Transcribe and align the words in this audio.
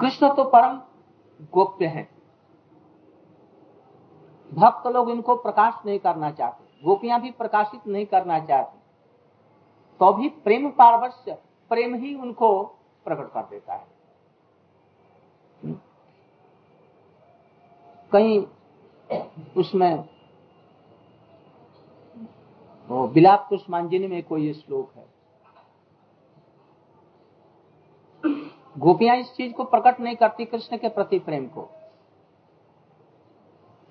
कृष्ण 0.00 0.28
तो 0.34 0.44
परम 0.44 0.80
गोप्य 1.52 1.86
है। 1.86 2.08
भक्त 4.52 4.86
लोग 4.86 5.10
इनको 5.10 5.34
प्रकाश 5.36 5.74
नहीं 5.86 5.98
करना 5.98 6.30
चाहते, 6.30 6.64
गोपियाँ 6.82 7.20
भी 7.20 7.30
प्रकाशित 7.30 7.86
नहीं 7.86 8.06
करना 8.06 8.38
चाहती। 8.40 8.78
तो 10.00 10.12
भी 10.12 10.28
प्रेम 10.44 10.70
पारवश्य, 10.70 11.32
प्रेम 11.70 11.94
ही 11.94 12.14
उनको 12.14 12.62
प्रकट 13.06 13.32
कर 13.32 13.42
देता 13.42 13.74
है। 13.74 13.86
कहीं 18.12 18.44
उसमें, 19.56 20.04
वो 22.88 23.06
बिलाप 23.08 23.46
पुष्मांजलि 23.50 24.06
में 24.08 24.22
कोई 24.22 24.52
श्लोक 24.52 24.92
है। 24.96 25.04
गोपियाँ 28.80 29.16
इस 29.16 29.32
चीज़ 29.34 29.52
को 29.52 29.64
प्रकट 29.64 30.00
नहीं 30.00 30.16
करती 30.16 30.44
कृष्ण 30.44 30.76
के 30.76 30.88
प्रति 30.88 31.18
प्रेम 31.18 31.46
को, 31.46 31.68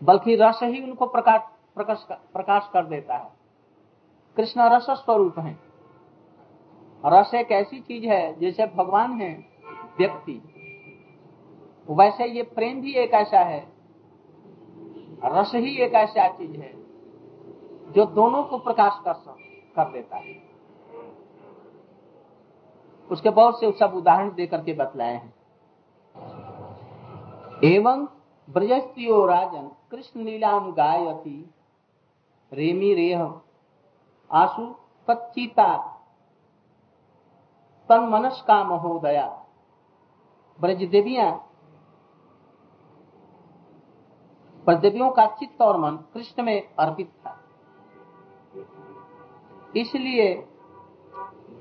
बल्कि 0.01 0.35
रस 0.35 0.59
ही 0.63 0.83
उनको 0.83 1.05
प्रकाश 1.07 1.41
प्रकाश 1.75 2.05
प्रकाश 2.11 2.69
कर 2.73 2.85
देता 2.85 3.17
है। 3.17 3.31
कृष्ण 4.37 4.61
रस 4.61 4.85
स्वरूप 4.89 5.39
है। 5.39 5.57
रस 7.03 7.33
एक 7.33 7.51
ऐसी 7.51 7.79
चीज़ 7.79 8.05
है 8.05 8.39
जैसे 8.39 8.65
भगवान 8.67 9.11
है, 9.13 9.33
व्यक्ति। 9.97 10.41
वैसे 11.89 12.25
ये 12.25 12.43
प्रेम 12.43 12.81
भी 12.81 12.93
एक 12.93 13.13
ऐसा 13.13 13.39
है, 13.39 13.59
रस 15.25 15.51
ही 15.55 15.75
एक 15.77 15.93
ऐसा 15.93 16.27
चीज़ 16.29 16.57
है, 16.57 16.73
जो 17.91 18.05
दोनों 18.05 18.43
को 18.43 18.57
प्रकाश 18.57 18.99
कर 19.05 19.13
कर 19.75 19.91
देता 19.91 20.17
है। 20.17 20.48
उसके 23.11 23.29
बहुत 23.29 23.59
से 23.59 23.71
सब 23.71 23.93
उदाहरण 23.95 24.33
देकर 24.35 24.63
के 24.63 24.73
बतलाए 24.73 25.13
हैं। 25.13 25.33
एवं 27.63 28.05
ब्रजस्त्रियो 28.47 29.25
राजन 29.25 29.69
कृष्ण 29.91 30.23
लीलानुगायती 30.23 31.39
रेमी 32.51 32.93
रेह 32.93 33.21
आशु 34.31 34.65
तच्चिता 35.07 35.75
तन 37.89 38.07
मनस 38.09 38.43
का 38.47 38.63
महोदया, 38.63 39.27
ब्रज 40.59 40.83
देवियाँ 40.83 41.31
ब्रजदेवियों 44.67 45.09
का 45.11 45.25
चित्त 45.35 45.61
और 45.61 45.77
मन 45.77 45.95
कृष्ण 46.13 46.43
में 46.43 46.69
अर्पित 46.79 47.11
था। 47.17 47.35
इसलिए 49.75 50.33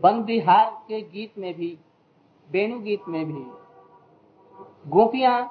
वन 0.05 0.23
बिहार 0.23 0.71
के 0.89 1.01
गीत 1.01 1.39
में 1.39 1.55
भी 1.55 1.79
वेणु 2.51 2.79
गीत 2.81 3.09
में 3.09 3.25
भी, 3.27 3.47
गोपियाँ 4.91 5.43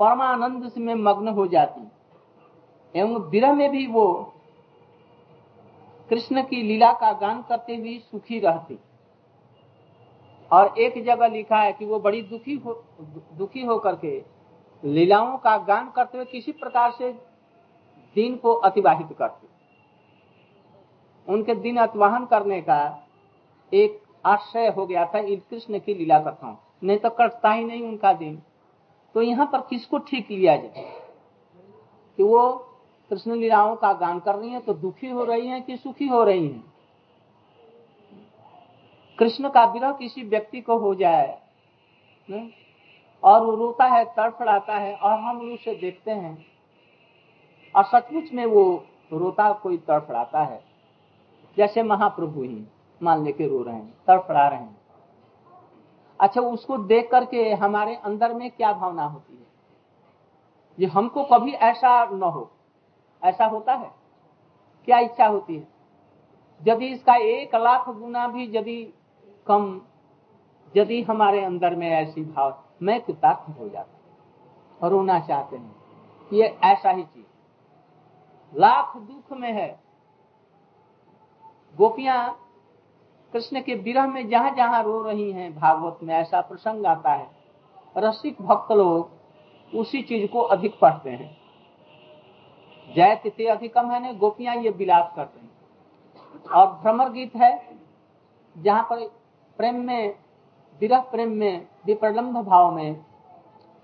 परमानंद 0.00 0.72
में 0.78 0.94
मग्न 0.94 1.28
हो 1.28 1.46
जाती। 1.46 3.00
एवं 3.00 3.18
विरह 3.18 3.52
में 3.52 3.70
भी 3.70 3.86
वो 3.86 4.32
कृष्ण 6.10 6.42
की 6.42 6.62
लीला 6.62 6.92
का 6.92 7.12
गान 7.12 7.42
करते 7.42 7.76
हुए 7.76 7.98
सुखी 7.98 8.38
रहती। 8.40 8.78
और 10.50 10.78
एक 10.78 11.04
जगह 11.04 11.26
लिखा 11.26 11.56
है 11.56 11.72
कि 11.72 11.84
वो 11.84 11.98
बड़ी 12.00 12.22
दुखी 12.22 12.54
हो, 12.54 12.84
दुखी 13.34 13.62
होकर 13.62 13.96
के 13.96 14.24
लीलाओं 14.84 15.38
का 15.38 15.56
गान 15.58 15.90
करते 15.90 16.18
हुए 16.18 16.24
किसी 16.24 16.52
प्रकार 16.52 16.90
से 16.90 17.12
दिन 18.16 18.36
को 18.36 18.52
अतिवाहित 18.54 19.16
करते। 19.18 19.46
उनके 21.32 21.54
दिन 21.54 21.76
अतिवाहन 21.76 22.24
करने 22.26 22.60
का 22.60 23.01
एक 23.72 24.00
आश्रय 24.26 24.68
हो 24.68 24.86
गया 24.86 25.04
था 25.06 25.22
कृष्ण 25.22 25.78
की 25.78 25.94
लीला 25.94 26.18
कथाओं 26.20 26.56
नहीं 26.84 26.98
तो 26.98 27.10
कटता 27.10 27.52
ही 27.52 27.64
नहीं 27.64 27.82
उनका 27.82 28.12
दिन। 28.12 28.42
तो 29.14 29.22
यहाँ 29.22 29.46
पर 29.46 29.60
किसको 29.60 29.98
ठीक 29.98 30.30
लिया 30.30 30.56
जाए? 30.56 30.92
कि 32.16 32.22
वो 32.22 32.52
कृष्ण 33.10 33.34
लीलाओं 33.34 33.76
का 33.76 33.92
गान 33.92 34.18
कर 34.20 34.34
रही 34.34 34.50
है 34.50 34.60
तो 34.60 34.74
दुखी 34.74 35.08
हो 35.08 35.24
रही 35.24 35.46
है 35.46 35.60
कि 35.60 35.76
सुखी 35.76 36.06
हो 36.08 36.24
रही 36.24 36.48
है? 36.48 36.62
कृष्ण 39.18 39.48
का 39.48 39.64
विरह 39.64 39.92
किसी 39.92 40.22
व्यक्ति 40.22 40.60
को 40.60 40.78
हो 40.78 40.94
जाए 40.94 41.38
ने? 42.30 42.50
और 43.22 43.44
वो 43.46 43.54
रोता 43.54 43.84
है, 43.84 44.04
तड़फड़ाता 44.04 44.76
है, 44.76 44.94
और 44.94 45.18
हम 45.18 45.52
उसे 45.52 45.74
देखते 45.74 46.10
हैं। 46.10 46.46
और 47.76 47.84
सचमुच 47.84 48.32
में 48.32 48.44
वो 48.46 48.84
रोता, 49.12 49.52
कोई 49.52 49.76
तड़फड़ाता 49.78 50.42
है। 50.42 50.64
जैसे 51.56 51.82
महाप्रभु 51.82 52.42
ही। 52.42 52.64
मान 53.02 53.24
लेके 53.24 53.48
रो 53.48 53.62
रहे 53.62 53.74
हैं, 53.74 53.94
तड़फड़ा 54.06 54.48
रहे 54.48 54.60
हैं। 54.60 54.80
अच्छा 56.20 56.40
उसको 56.40 56.78
देख 56.78 57.10
करके 57.10 57.54
हमारे 57.54 57.96
अंदर 57.96 58.34
में 58.34 58.50
क्या 58.50 58.72
भावना 58.72 59.04
होती 59.04 59.36
है? 59.36 59.46
ये 60.78 60.86
हमको 60.86 61.24
कभी 61.24 61.52
ऐसा 61.52 62.04
न 62.04 62.22
हो। 62.22 62.50
ऐसा 63.24 63.46
होता 63.46 63.74
है? 63.74 63.92
क्या 64.84 64.98
इच्छा 64.98 65.26
होती 65.26 65.56
है? 65.56 65.68
यदि 66.66 66.86
इसका 66.86 67.14
एक 67.14 67.54
लाख 67.54 67.88
गुना 67.88 68.28
भी 68.28 68.56
यदि 68.56 68.94
कम, 69.46 69.80
यदि 70.76 71.02
हमारे 71.02 71.44
अंदर 71.44 71.76
में 71.76 71.90
ऐसी 71.90 72.24
भाव, 72.24 72.64
मैं 72.82 73.00
कृतार्थ 73.00 73.58
हो 73.58 73.68
जाता 73.68 73.98
और 74.82 74.90
रोना 74.90 75.20
चाहते 75.20 75.56
हैं। 75.56 75.76
ये 76.32 76.58
ऐसा 76.62 76.90
ही 76.90 77.02
चीज़। 77.02 77.26
लाख 78.58 78.96
दुख 78.96 79.32
में 79.32 79.52
है। 79.52 79.80
गोपियाँ 81.76 82.38
कृष्ण 83.32 83.62
के 83.62 83.74
विरह 83.74 84.06
में 84.06 84.28
जहाँ 84.28 84.54
जहाँ 84.54 84.82
रो 84.82 85.02
रही 85.02 85.32
हैं, 85.32 85.54
भागवत 85.54 85.98
में 86.02 86.14
ऐसा 86.14 86.40
प्रसंग 86.40 86.86
आता 86.86 87.12
है। 87.12 87.30
रसिक 87.96 88.42
भक्त 88.42 88.72
लोग 88.72 89.10
उसी 89.76 90.02
चीज़ 90.02 90.30
को 90.30 90.40
अधिक 90.40 90.78
पढ़ते 90.80 91.10
हैं। 91.10 91.36
जय 92.94 93.16
तिथि 93.16 93.44
अधिकम 93.44 93.90
है 93.90 94.00
ने 94.00 94.14
गोपियाँ 94.14 94.56
ये 94.56 94.70
विलाप 94.70 95.12
करते 95.16 95.40
हैं। 95.40 95.50
और 96.50 96.66
भ्रमर 96.66 97.08
गीत 97.08 97.36
है, 97.36 97.78
जहाँ 98.58 98.82
पर 98.82 99.08
प्रेम 99.56 99.74
में, 99.74 100.14
विरह 100.80 101.00
प्रेम 101.00 101.30
में 101.30 101.66
विप्रलम्भ 101.86 102.36
भाव 102.36 102.72
में 102.72 103.04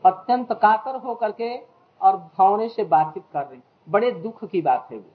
अत्यंत 0.07 0.53
कातर 0.53 0.97
होकर 0.97 1.33
के 1.33 1.57
और 2.03 2.17
भावने 2.17 2.69
से 2.69 2.85
बातचीत 2.85 3.25
कर 3.33 3.47
रहे 3.47 3.61
बड़े 3.89 4.11
दुख 4.11 4.45
की 4.45 4.63
बात 4.63 4.89
है 4.93 4.99
वो। 4.99 5.11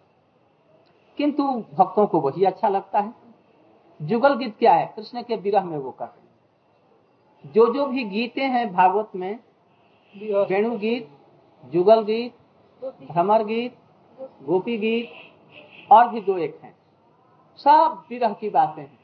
किंतु 1.17 1.43
भक्तों 1.73 2.07
को 2.07 2.19
वही 2.19 2.45
अच्छा 2.45 2.69
लगता 2.69 2.99
है। 2.99 3.22
जुगल 4.03 4.35
गीत 4.35 4.57
क्या 4.59 4.73
है? 4.73 4.93
कृष्ण 4.95 5.21
के 5.23 5.35
विरह 5.35 5.63
में 5.63 5.77
वो 5.77 5.91
करते 5.91 6.21
हैं। 6.21 7.51
जो 7.53 7.73
जो 7.73 7.85
भी 7.87 8.03
गीते 8.03 8.41
हैं 8.41 8.73
भागवत 8.73 9.11
में, 9.15 9.39
वेणु 10.49 10.77
गीत, 10.77 11.09
जुगल 11.65 12.01
गीत 12.01 12.37
भ्रमर 13.11 13.43
गीत, 13.43 13.77
गोपी 14.43 14.77
गीत, 14.77 15.09
और 15.91 16.07
भी 16.09 16.21
दो 16.21 16.37
एक 16.37 16.59
हैं। 16.63 16.75
सब 17.57 18.03
विरह 18.09 18.33
की 18.33 18.49
बातें 18.49 18.81
हैं। 18.81 19.03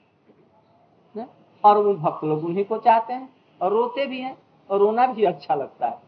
और 1.64 1.78
उन 1.78 1.96
भक्त 1.96 2.24
लोग 2.24 2.44
उन्हीं 2.46 2.66
को 2.66 2.78
चाहते 2.78 3.14
हैं, 3.14 3.30
और 3.62 3.72
रोते 3.72 4.06
भी 4.06 4.22
हैं, 4.22 4.38
और 4.70 4.80
रोना 4.80 5.08
भी 5.08 5.24
अच्छा 5.24 5.56
लगता 5.56 5.88
है। 5.88 6.02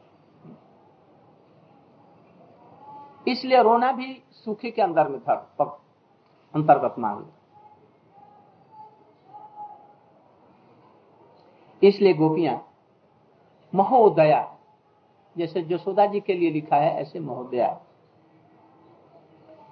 इसलिए 3.27 3.63
रोना 3.63 3.91
भी 3.91 4.23
सुखी 4.31 4.71
के 4.71 4.81
अंदर 4.81 5.07
में 5.07 5.19
था 5.19 5.33
अंतर्गत 6.55 6.95
मान 6.99 7.17
लो 7.17 7.29
इसलिए 11.83 12.13
गोपियाँ, 12.13 12.67
महोदया, 13.75 14.57
जैसे 15.37 15.61
जसोदा 15.61 16.05
जी 16.05 16.19
के 16.19 16.33
लिए 16.33 16.51
लिखा 16.51 16.75
है, 16.75 16.95
ऐसे 16.95 17.19
महोदया। 17.19 17.81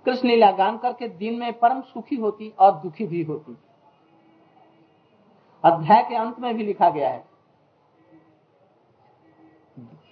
कृष्ण 0.06 0.28
लीला 0.28 0.52
गान 0.52 0.78
करके 0.78 1.08
दिन 1.08 1.40
में 1.40 1.59
परम 1.59 1.81
सुखी 1.81 2.16
होती 2.16 2.50
और 2.50 2.72
दुखी 2.72 3.08
भी 3.08 3.24
होती। 3.24 3.58
अध्याय 5.64 6.03
के 6.03 6.16
अंत 6.16 6.40
में 6.40 6.58
भी 6.58 6.64
लिखा 6.64 6.90
गया 6.90 7.09
है। 7.09 7.25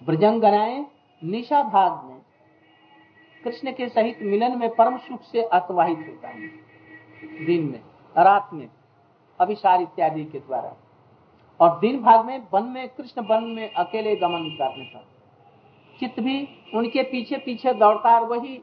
ब्रजंगनाएँ 0.04 0.86
निशा 1.24 1.62
भाग 1.62 2.04
में, 2.04 2.20
कृष्ण 3.44 3.72
के 3.72 3.88
सहित 3.88 4.18
मिलन 4.22 4.58
में 4.58 4.74
परम 4.74 4.96
सुख 4.96 5.22
से 5.22 5.42
अतवाहित 5.42 5.98
होता 5.98 6.28
है। 6.28 6.48
दिन 7.46 7.64
में, 7.64 7.80
रात 8.16 8.50
में, 8.52 8.68
अभिसार 9.40 9.82
इत्यादि 9.82 10.24
के 10.24 10.38
द्वारा। 10.38 10.76
और 11.60 11.78
दिन 11.78 12.00
भाग 12.02 12.24
में 12.26 12.46
वन 12.52 12.64
में, 12.64 12.88
कृष्ण 12.88 13.22
वन 13.26 13.44
में 13.46 13.72
अकेले 13.72 14.14
गमन 14.16 14.48
करने 14.58 14.84
का 14.84 15.04
चित्त 16.00 16.20
भी 16.20 16.48
उनके 16.74 17.02
पीछे 17.02 17.36
पीछे 17.36 17.72
दौड़ता 17.74 18.18
और 18.18 18.26
वही 18.28 18.60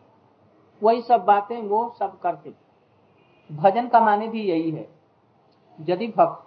वही 0.82 1.02
सब 1.02 1.24
बातें 1.26 1.58
वो 1.60 1.96
सब 2.00 2.20
करते। 2.20 2.54
भजन 3.50 3.88
का 3.88 4.00
माने 4.00 4.28
भी 4.28 4.44
यही 4.44 4.72
है, 4.72 4.88
यदि 5.80 6.08
भक्त 6.08 6.46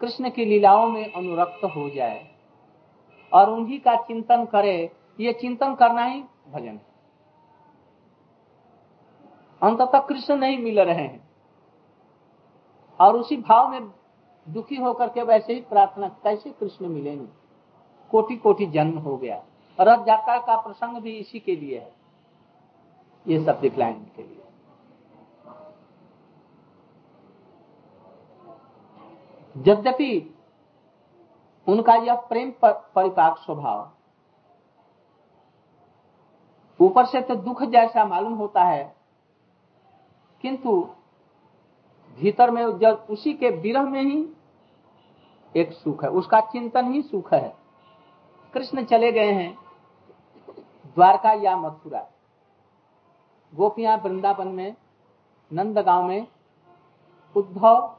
कृष्ण 0.00 0.30
की 0.30 0.44
लीलाओं 0.44 0.86
में 0.88 1.12
अनुरक्त 1.12 1.64
हो 1.66 1.88
जाए 1.90 2.26
और 3.32 3.50
उन्हीं 3.50 3.78
का 3.80 3.94
चिंतन 4.02 4.44
करे, 4.44 4.90
ये 5.18 5.32
चिंतन 5.32 5.74
करना 5.74 6.04
ही 6.04 6.22
भजन 6.48 6.78
अंततः 9.62 9.98
कृष्ण 9.98 10.36
नहीं 10.36 10.58
मिल 10.58 10.80
रहे 10.80 10.94
हैं 10.96 11.28
और 13.00 13.16
उसी 13.16 13.36
भाव 13.38 13.70
में 13.70 13.80
दुखी 14.46 14.76
होकर 14.76 15.08
के 15.08 15.22
वैसे 15.22 15.52
ही 15.52 15.60
प्रार्थना 15.60 16.08
कैसे 16.22 16.50
कृष्ण 16.50 16.88
मिलेंगे 16.88 17.26
कोटि 18.10 18.36
कोटि 18.36 18.66
जन्म 18.66 18.98
हो 18.98 19.16
गया। 19.16 19.42
रथ 19.78 20.08
यात्रा 20.08 20.38
का 20.38 20.56
प्रसंग 20.56 20.98
भी 20.98 21.16
इसी 21.16 21.38
के 21.38 21.56
लिए 21.56 21.78
है। 21.78 21.94
ये 23.26 23.44
सब 23.44 23.60
दिखलाएँगे 23.60 24.10
के 24.16 24.22
लिए। 24.22 24.42
यद्यपि 29.56 30.34
उनका 31.66 31.94
यह 31.96 32.14
प्रेम 32.28 32.52
परिपाक 32.64 33.38
स्वभाव, 33.38 33.90
ऊपर 36.80 37.06
से 37.06 37.20
तो 37.20 37.34
दुख 37.36 37.62
जैसा 37.64 38.04
मालूम 38.04 38.34
होता 38.34 38.64
है, 38.64 38.94
किंतु 40.44 40.80
भीतर 42.18 42.50
में 42.50 42.78
जब 42.78 43.06
उसी 43.10 43.32
के 43.32 43.50
विरह 43.52 43.82
में 43.82 44.02
ही 44.02 44.22
एक 45.56 45.72
सुख 45.72 46.04
है। 46.04 46.10
उसका 46.10 46.40
चिंतन 46.40 46.92
ही 46.92 47.02
सुख 47.02 47.34
है। 47.34 47.56
कृष्ण 48.54 48.84
चले 48.84 49.12
गए 49.12 49.32
हैं, 49.32 49.58
द्वारका 50.94 51.32
या 51.32 51.56
मथुरा। 51.56 52.10
गोपियाँ 53.54 53.98
वृंदावन 53.98 54.48
में 54.48 54.76
नंदगांव 55.52 56.08
में, 56.08 56.26
उद्धव 57.36 57.98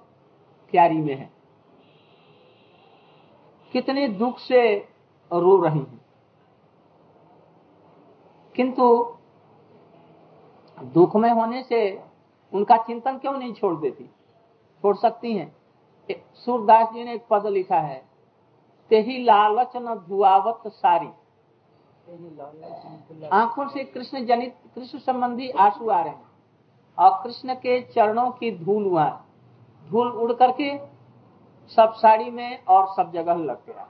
क्यारी 0.71 0.97
में 0.97 1.15
है। 1.15 1.33
कितने 3.71 4.07
दुख 4.07 4.39
से 4.39 4.75
रो 5.33 5.61
रही 5.61 5.79
हैं। 5.79 6.05
किंतु 8.55 9.15
दुख 10.79 11.15
में 11.15 11.29
होने 11.29 11.63
से 11.63 12.03
उनका 12.53 12.77
चिंतन 12.77 13.17
क्यों 13.17 13.33
नहीं 13.33 13.53
छोड़ 13.53 13.79
देती? 13.79 14.03
छोड़ 14.81 14.97
सकती 14.97 15.37
हैं? 15.37 15.56
सूरदास 16.13 16.87
जी 16.93 17.03
ने 17.03 17.13
एक 17.13 17.25
पद 17.29 17.47
लिखा 17.47 17.79
है 17.79 18.05
तेही 18.89 19.23
लालच 19.23 19.71
न 19.75 20.05
धुआवत 20.09 20.71
सारी। 20.71 21.09
आँखों 23.27 23.67
से 23.67 23.83
कृष्ण 23.83 24.25
जनित 24.25 24.55
कृष्ण 24.75 24.99
संबंधी 24.99 25.49
आँसू 25.49 25.89
आ 25.89 25.99
रहे 26.01 26.13
हैं 26.13 26.25
और 26.99 27.23
कृष्ण 27.23 27.53
के 27.55 27.81
चरणों 27.81 28.31
की 28.31 28.51
धूल 28.51 28.85
हुआ। 28.85 29.21
धूल 29.89 30.07
उड़ 30.07 30.33
करके 30.33 30.77
सब 31.67 31.93
साड़ी 31.93 32.31
में 32.31 32.63
और 32.65 32.87
सब 32.87 33.11
जगह 33.11 33.33
लग 33.33 33.65
गया। 33.65 33.89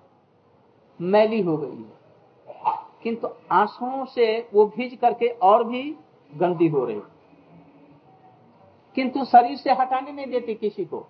मैली 1.02 1.42
हो 1.42 1.58
गई 1.58 1.78
है। 1.78 1.98
किंतु 3.04 3.30
आंसुओं 3.52 4.06
से 4.06 4.50
वो 4.54 4.66
भीज 4.66 4.98
करके 5.02 5.28
और 5.28 5.64
भी 5.64 5.98
गंदी 6.36 6.68
हो 6.68 6.86
रही। 6.86 7.02
किंतु 8.96 9.26
शरीर 9.26 9.58
से 9.58 9.72
हटाने 9.72 10.12
नहीं 10.12 10.28
देती 10.28 10.56
किसी 10.56 10.86
को। 10.86 11.08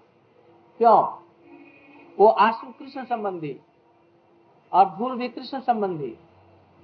क्यों? 0.78 1.24
वो 2.20 2.28
आँसू 2.28 2.74
कृष्ण 2.80 3.06
संबंधी 3.06 3.60
और 4.74 4.86
धूल 4.90 5.18
भी 5.18 5.30
कृष्ण 5.30 5.60
संबंधी। 5.60 6.18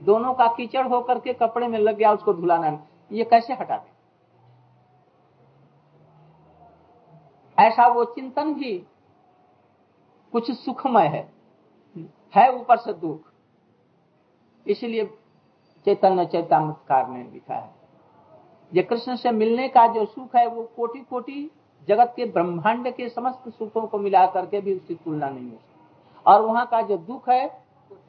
दोनों 0.03 0.33
का 0.33 0.47
कीचड़ 0.47 0.87
होकर 0.87 1.19
के 1.19 1.33
कपड़े 1.33 1.67
में 1.67 1.79
लग 1.79 1.95
गया, 1.95 2.11
उसको 2.11 2.33
धुलाना 2.33 2.87
ये 3.11 3.23
कैसे 3.23 3.53
हटा 3.53 3.77
दे? 3.77 3.93
ऐसा 7.63 7.87
वो 7.87 8.05
चिंतन 8.05 8.53
भी 8.53 8.87
कुछ 10.31 10.51
सुखमय 10.51 11.07
है। 11.07 11.33
है 12.35 12.55
ऊपर 12.55 12.77
से 12.77 12.93
दुख। 12.93 13.33
इसलिए 14.67 15.05
चैतन्य 15.85 16.25
चैतामत्कार 16.25 17.07
ने 17.07 17.23
लिखा 17.23 17.55
है। 17.55 17.75
ये 18.73 18.83
कृष्ण 18.83 19.15
से 19.15 19.31
मिलने 19.31 19.67
का 19.67 19.87
जो 19.87 20.05
सुख 20.05 20.35
है, 20.35 20.47
वो 20.47 20.63
कोटि 20.63 20.99
कोटि 20.99 21.51
जगत 21.87 22.13
के 22.15 22.25
ब्रह्मांड 22.31 22.91
के 22.93 23.09
समस्त 23.09 23.49
सुखों 23.49 23.85
को 23.87 23.97
मिला 23.99 24.25
करके 24.27 24.61
भी 24.61 24.75
उसकी 24.75 24.95
तुलना 24.95 25.29
नहीं 25.29 25.45
हो 25.45 25.51
सकती। 25.51 26.21
और 26.25 26.41
वहाँ 26.41 26.65
का 26.65 26.81
जो 26.81 26.97
दुख 26.99 27.29
है 27.29 27.45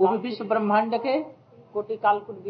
वो 0.01 0.09
भी 0.09 0.17
विश्व 0.19 0.45
ब्रह्मांड 0.45 0.95
के 0.97 1.21
कोटि 1.75 1.97
कालकुट 1.97 2.43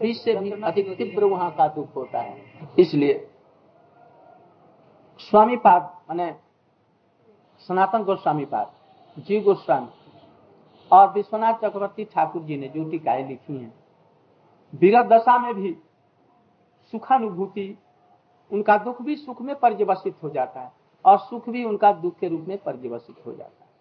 बीस 0.00 0.22
से 0.24 0.34
भी 0.34 0.50
अधिक 0.50 0.96
तीव्र 0.96 1.24
वहाँ 1.26 1.50
का 1.50 1.68
दुख 1.68 1.96
होता 1.96 2.20
है। 2.20 2.36
इसलिए 2.78 3.28
स्वामी 5.20 5.56
पाद 5.58 5.82
मान 6.10 6.32
सनातन 7.68 8.02
गोस्वामी 8.04 8.44
पाद 8.44 8.72
जीव 9.16 9.42
गोस्वामी 9.42 9.88
और 10.90 11.12
विश्वनाथ 11.12 11.54
चक्रवर्ती 11.54 12.04
ठाकुर 12.04 12.42
जी 12.42 12.56
ने 12.56 12.68
जो 12.68 12.84
टीकाएँ 12.90 13.26
लिखी 13.28 13.56
हैं 13.56 13.72
विरत 14.72 15.06
दशा 15.06 15.38
में 15.38 15.54
भी 15.54 15.72
सुखानुभूति 16.92 17.66
उनका 18.52 18.76
दुख 18.76 19.02
भी 19.02 19.16
सुख 19.16 19.42
में 19.42 19.56
पर्यवसित 19.56 20.22
हो 20.22 20.28
जाता 20.30 20.60
है 20.60 20.72
और 21.04 21.18
सुख 21.18 21.48
भी 21.48 21.64
उनका 21.64 21.92
दुख 21.92 22.18
के 22.18 22.28
रूप 22.28 22.40
में 22.40 22.58
पर्यवसित 22.58 23.26
हो 23.26 23.32
जाता 23.32 23.64
है। 23.64 23.72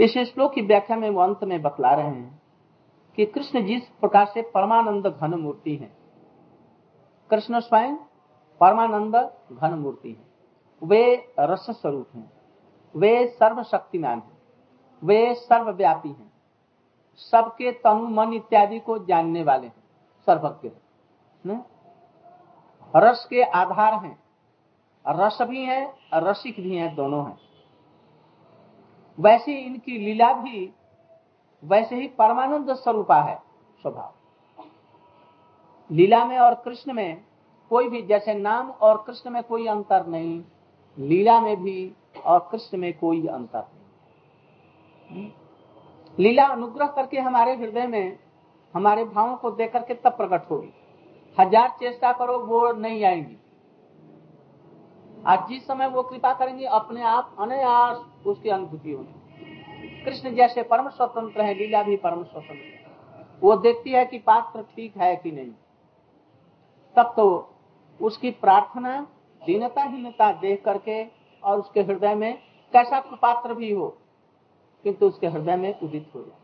इस 0.00 0.18
श्लोक 0.18 0.54
की 0.54 0.60
व्याख्या 0.60 0.96
में 0.96 1.10
वो 1.10 1.20
अंत 1.20 1.44
में 1.44 1.62
बतला 1.62 1.94
रहे 1.94 2.06
हैं 2.06 2.42
कि 3.16 3.26
कृष्ण 3.26 3.66
जिस 3.66 3.88
प्रकार 3.88 4.26
से 4.26 4.42
परमानंद 4.42 5.06
घन 5.06 5.34
मूर्ति 5.34 5.76
है। 5.76 5.96
कृष्ण 7.30 7.60
स्वयं 7.60 7.96
परमानंद 8.60 9.16
घन 9.52 9.74
मूर्ति 9.74 10.12
है। 10.12 10.24
वे 10.82 11.34
रस 11.40 11.66
स्वरूप 11.70 12.08
हैं। 12.14 12.32
वे 12.96 13.26
सर्वशक्तिमान 13.26 14.18
हैं। 14.18 14.33
वे 15.04 15.34
सर्वव्यापी 15.34 16.08
हैं। 16.08 16.32
सबके 17.16 17.72
तनु, 17.72 18.08
मन 18.08 18.32
इत्यादि 18.32 18.78
को 18.80 18.98
जानने 18.98 19.42
वाले 19.42 19.66
हैं, 19.66 19.84
सर्वज्ञ 20.26 20.70
रस 22.96 23.26
के 23.30 23.42
आधार 23.42 23.94
हैं। 23.94 24.18
रस 25.06 25.38
भी 25.42 25.64
है, 25.64 25.94
रसिक 26.14 26.60
भी 26.60 26.76
हैं, 26.76 26.94
दोनों 26.94 27.24
हैं। 27.26 27.38
वैसे 29.20 29.52
इनकी 29.52 29.98
लीला 29.98 30.32
भी 30.32 30.72
वैसे 31.64 31.96
ही 31.96 32.06
परमानंद 32.08 32.74
स्वरूपा 32.74 33.20
है, 33.22 33.36
स्वभाव। 33.82 34.14
लीला 35.90 36.24
में 36.24 36.38
और 36.38 36.54
कृष्ण 36.54 36.92
में 36.92 37.24
कोई 37.70 37.88
भी, 37.88 38.02
जैसे 38.02 38.34
नाम 38.34 38.70
और 38.70 39.04
कृष्ण 39.06 39.30
में 39.30 39.42
कोई 39.42 39.66
अंतर 39.66 40.06
नहीं, 40.06 40.44
लीला 40.98 41.40
में 41.40 41.62
भी 41.62 41.94
और 42.24 42.48
कृष्ण 42.52 42.78
में 42.78 42.98
कोई 42.98 43.26
अंतर 43.26 43.60
नहीं। 43.60 43.83
लीला 46.18 46.46
अनुग्रह 46.46 46.86
करके 46.86 47.18
हमारे 47.18 47.54
हृदय 47.54 47.86
में, 47.86 48.18
हमारे 48.74 49.04
भावों 49.04 49.36
को 49.36 49.50
देख 49.50 49.72
करके 49.72 49.94
तब 49.94 50.16
प्रकट 50.16 50.50
होगी। 50.50 50.72
हज़ार 51.36 51.68
चेष्टा 51.80 52.12
करो, 52.12 52.38
वो 52.38 52.72
नहीं 52.72 53.04
आएँगी। 53.04 53.36
आज 55.26 55.48
जिस 55.48 55.66
समय 55.66 55.88
वो 55.88 56.02
कृपा 56.02 56.32
करेंगे, 56.32 56.64
अपने 56.64 57.02
आप 57.02 57.36
अनायास 57.40 58.26
उसकी 58.26 58.48
अनुभूति 58.48 58.92
होगी। 58.92 60.02
कृष्ण 60.04 60.34
जैसे 60.34 60.62
परम 60.62 60.88
स्वतंत्र 60.88 61.42
है, 61.42 61.54
लीला 61.54 61.82
भी 61.82 61.96
परम 61.96 62.22
स्वतंत्र 62.22 62.54
है। 62.54 63.26
वो 63.42 63.56
देखती 63.56 63.90
है 63.90 64.04
कि 64.04 64.18
पात्र 64.18 64.62
ठीक 64.76 64.96
है 64.96 65.14
कि 65.16 65.30
नहीं। 65.32 65.52
तब 66.96 67.12
तो 67.16 67.26
उसकी 68.00 68.30
प्रार्थना 68.30 69.00
दीनता 69.42 69.82
हीनता 69.82 70.30
देख 70.32 70.62
करके 70.64 71.04
और 71.42 71.58
उसके 71.58 71.82
हृदय 71.82 72.14
में 72.14 72.34
कैसा 72.72 73.00
कुपात्र 73.00 73.54
भी 73.54 73.70
हो 73.72 73.96
किंतु 74.84 75.06
उसके 75.06 75.26
हृदय 75.26 75.56
में 75.56 75.80
उदित 75.80 76.10
हो 76.14 76.20
जाए। 76.20 76.42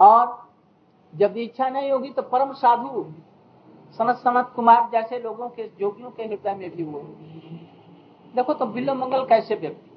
और 0.00 0.36
जब 1.12 1.36
इच्छा 1.36 1.68
नहीं 1.68 1.90
होगी 1.90 2.10
तो 2.10 2.22
परम 2.24 2.52
साधु 2.54 3.04
सनत 3.98 4.16
सनत 4.16 4.52
कुमार 4.56 4.88
जैसे 4.92 5.18
लोगों 5.18 5.48
के, 5.48 5.68
जोगियों 5.70 6.10
के 6.10 6.22
हृदय 6.24 6.54
में 6.54 6.70
भी 6.70 6.84
वो 6.84 7.00
देखो 8.34 8.54
तो 8.54 8.66
बिल्लो 8.68 8.94
मंगल 8.94 9.24
कैसे 9.26 9.54
व्यक्ति। 9.54 9.90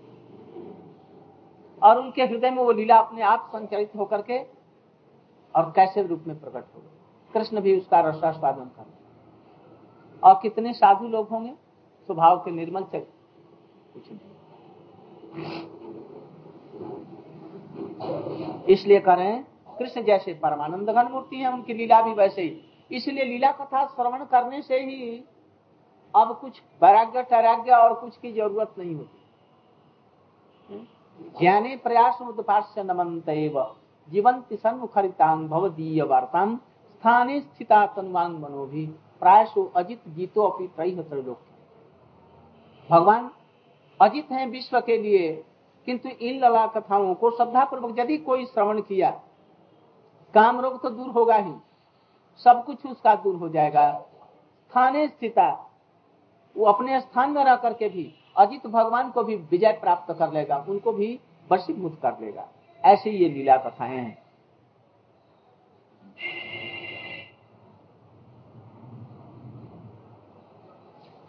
और 1.81 1.99
उनके 1.99 2.23
हृदय 2.23 2.49
में 2.49 2.57
वो 2.57 2.71
लीला 2.71 2.97
अपने 2.99 3.21
आप 3.23 3.49
संचरित 3.53 3.91
होकर 3.95 4.21
के 4.21 4.39
और 5.55 5.71
कैसे 5.75 6.03
रूप 6.03 6.23
में 6.27 6.39
प्रकट 6.39 6.75
हो 6.75 6.81
कृष्ण 7.33 7.61
भी 7.61 7.77
उसका 7.79 7.99
रसास्वादन 7.99 8.65
कर 8.77 8.85
और 10.23 10.39
कितने 10.41 10.73
साधु 10.73 11.07
लोग 11.07 11.29
होंगे? 11.29 11.53
स्वभाव 12.09 12.37
के 12.39 12.51
निर्मल 12.51 12.83
से 12.83 12.99
कुछ 12.99 14.11
नहीं। 14.11 14.30
इसलिए 18.69 19.00
करें 19.00 19.43
कृष्ण 19.79 20.03
जैसे 20.03 20.33
परमानंद 20.33 20.89
घन 20.89 21.07
मूर्ति 21.11 21.35
है, 21.35 21.53
उनकी 21.53 21.73
लीला 21.73 22.01
भी 22.01 22.13
वैसे 22.13 22.41
ही। 22.41 22.61
इसलिए 22.91 23.23
लीला 23.23 23.51
कथा 23.51 23.85
श्रवण 23.85 24.23
करने 24.25 24.61
से 24.61 24.79
ही 24.79 25.23
अब 26.13 26.38
कुछ 26.41 26.61
वैराग्य 26.81 27.21
टैराग्य 27.23 27.71
और 27.71 27.93
कुछ 27.93 28.17
की 28.17 28.31
ज़रूरत 28.31 28.73
नहीं 28.77 28.95
होती। 28.95 29.19
ज्ञाने 31.39 31.75
प्रयास 31.75 32.17
उदपास्य 32.21 32.83
नमंत 32.83 33.29
जीवंती 34.09 34.55
सन्मुखरितांग 34.55 35.47
भवदीय 35.50 36.01
वार्ताम 36.03 36.55
स्थाने 36.57 37.39
स्थिता 37.39 37.85
मनोभी 38.29 38.85
प्रायशो 39.19 39.63
अजित 39.75 40.01
जीतो 40.07 40.41
अपनी 40.41 40.67
त्रय 40.67 40.91
भगवान 42.89 43.29
अजित 44.01 44.31
हैं 44.31 44.48
विश्व 44.48 44.79
के 44.81 44.98
लिए, 44.98 45.31
किंतु 45.88 46.10
इन 46.10 46.39
लला 46.39 46.65
कथाओं 46.67 47.13
को 47.13 47.31
श्रद्धा 47.31 47.63
पूर्वक 47.65 48.00
यदि 48.00 48.17
कोई 48.17 48.46
श्रवण 48.46 48.81
किया, 48.81 49.10
काम 50.34 50.60
रोग 50.62 50.81
तो 50.84 50.89
दूर 50.89 51.10
होगा 51.10 51.36
ही। 51.36 51.53
सब 52.46 52.63
कुछ 52.65 52.86
उसका 52.86 53.15
दूर 53.15 53.36
हो 53.36 53.50
जाएगा। 53.50 53.91
स्थाने 54.72 55.08
स्थिता 55.08 55.50
वो 56.55 56.65
अपने 56.65 57.00
स्थान 57.01 57.31
में 57.31 57.43
रह 57.43 57.55
करके 57.55 57.89
भी 57.89 58.13
अजित 58.38 58.67
भगवान 58.67 59.12
को 59.12 59.24
भी 59.24 59.36
विजय 59.36 59.72
प्राप्त 59.72 60.13
कर 60.20 60.31
लेगा, 60.31 60.65
उनको 60.70 60.91
भी 60.91 61.20
वशीभूत 61.51 62.00
कर 62.01 62.20
लेगा। 62.20 62.48
ऐसे 62.84 63.12
ये 63.12 63.29
लीला 63.29 63.58
कथाएँ 63.58 63.98
हैं। 63.98 64.22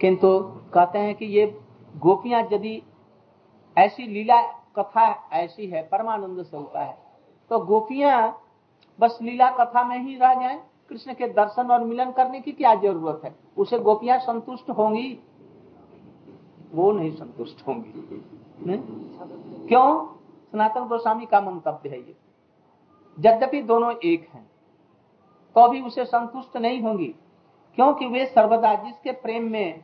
किंतु 0.00 0.38
कहते 0.74 0.98
हैं 0.98 1.14
कि 1.14 1.24
ये 1.26 1.46
गोपियाँ 1.94 2.42
यदि 2.52 2.82
ऐसी 3.76 4.06
लीला 4.06 4.40
कथा 4.78 5.06
ऐसी 5.34 5.66
है, 5.66 5.82
परमानंद 5.82 6.42
से 6.42 6.56
होता 6.56 6.82
है 6.82 6.96
तो 7.50 7.58
गोपियाँ 7.60 8.38
बस 8.98 9.18
लीला 9.22 9.50
कथा 9.56 9.82
में 9.84 9.98
ही 9.98 10.16
रह 10.16 10.34
जाएँ। 10.34 10.60
कृष्ण 10.90 11.14
के 11.14 11.28
दर्शन 11.30 11.70
और 11.70 11.84
मिलन 11.84 12.10
करने 12.12 12.40
की 12.40 12.52
क्या 12.52 12.74
ज़रूरत 12.74 13.20
है? 13.24 13.34
उसे 13.56 13.78
गोपियाँ 13.80 14.18
संतुष्ट 14.20 14.70
होंगी? 14.70 15.18
वो 16.72 16.90
नहीं 16.92 17.10
संतुष्ट 17.12 17.66
होंगी। 17.66 17.92
क्यों? 19.68 20.06
सनातन 20.52 20.86
गोस्वामी 20.88 21.26
का 21.26 21.40
मंतव्य 21.40 21.88
है 21.88 21.98
ये। 21.98 22.14
यद्यपि 23.16 23.62
दोनों 23.62 23.92
एक 23.94 24.28
हैं 24.34 24.44
तो 25.56 25.68
भी 25.68 25.80
उसे 25.82 26.04
संतुष्ट 26.04 26.56
नहीं 26.56 26.80
होंगी, 26.82 27.06
क्योंकि 27.78 28.06
वे 28.06 28.24
सर्वदा 28.26 28.74
जिसके 28.74 29.12
प्रेम 29.22 29.50
में 29.52 29.82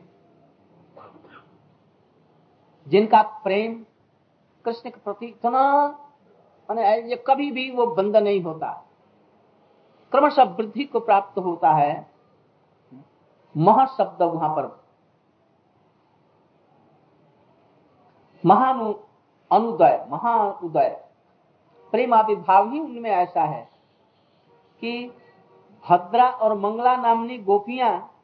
जिनका 2.89 3.21
प्रेम 3.43 3.85
कृष्ण 4.65 4.89
के 4.89 4.99
प्रति 4.99 5.25
इतना 5.25 5.61
ये 6.71 7.23
कभी 7.27 7.51
भी 7.51 7.71
वो 7.71 7.85
बंद 7.87 8.17
नहीं 8.17 8.41
होता। 8.41 8.71
क्रमशः 10.11 10.43
वृद्धि 10.43 10.83
को 10.83 10.99
प्राप्त 10.99 11.39
होता 11.39 11.71
है। 11.71 12.11
महाशब्द 13.57 14.21
वहाँ 14.21 14.49
पर। 14.49 14.83
महानु, 18.45 18.93
अनुदय, 19.51 20.05
महाउदय। 20.09 21.05
प्रेम 21.91 22.13
आविर्भाव 22.13 22.71
ही 22.71 22.79
उनमें 22.79 23.11
ऐसा 23.11 23.41
है 23.41 23.69
कि 24.81 25.11
भद्रा 25.89 26.29
और 26.29 26.57
मंगला 26.57 26.95
नामनी 26.95 27.37
गोपियाँ, 27.37 28.15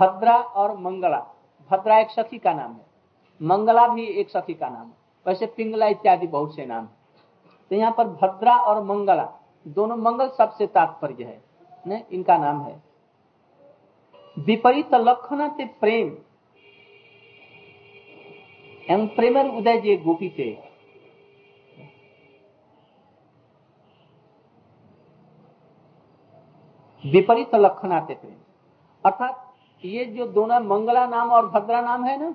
भद्रा 0.00 0.36
और 0.36 0.76
मंगला 0.78 1.26
भद्रा 1.70 1.98
एक 1.98 2.10
सखी 2.10 2.38
का 2.38 2.52
नाम 2.54 2.72
है। 2.72 2.86
मंगला 3.40 3.86
भी 3.88 4.04
एक 4.04 4.30
सखी 4.30 4.54
का 4.54 4.68
नाम 4.68 4.86
है। 4.86 4.92
वैसे 5.26 5.46
पिंगला 5.46 5.86
इत्यादि 5.88 6.26
बहुत 6.26 6.54
से 6.56 6.66
नाम 6.66 6.88
तो 7.70 7.76
यहाँ 7.76 7.92
पर 7.92 8.04
भद्रा 8.04 8.56
और 8.58 8.82
मंगला, 8.84 9.24
दोनों 9.66 9.96
मंगल 9.96 10.28
सबसे 10.28 10.66
तात्पर्य 10.68 11.24
है, 11.24 11.42
ने? 11.84 12.04
इनका 12.12 12.36
नाम 12.38 12.60
है। 12.62 12.82
विपरीत 14.36 14.94
लक्षण 14.94 15.48
प्रेम। 15.58 16.16
एम 18.86 19.06
प्रेमर 19.06 19.48
उदय 19.48 19.80
जे 19.80 19.96
गोपी 19.96 20.28
थे 20.28 20.50
विपरीत 27.04 27.54
लक्षण 27.54 27.92
आते 27.92 28.14
प्रेम। 28.14 28.34
अर्थात 29.04 29.49
ये 29.84 30.04
जो 30.06 30.26
दोनों 30.28 30.60
मंगला 30.60 31.06
नाम 31.06 31.30
और 31.32 31.46
भद्रा 31.48 31.80
नाम 31.80 32.04
है 32.04 32.18
ना, 32.20 32.34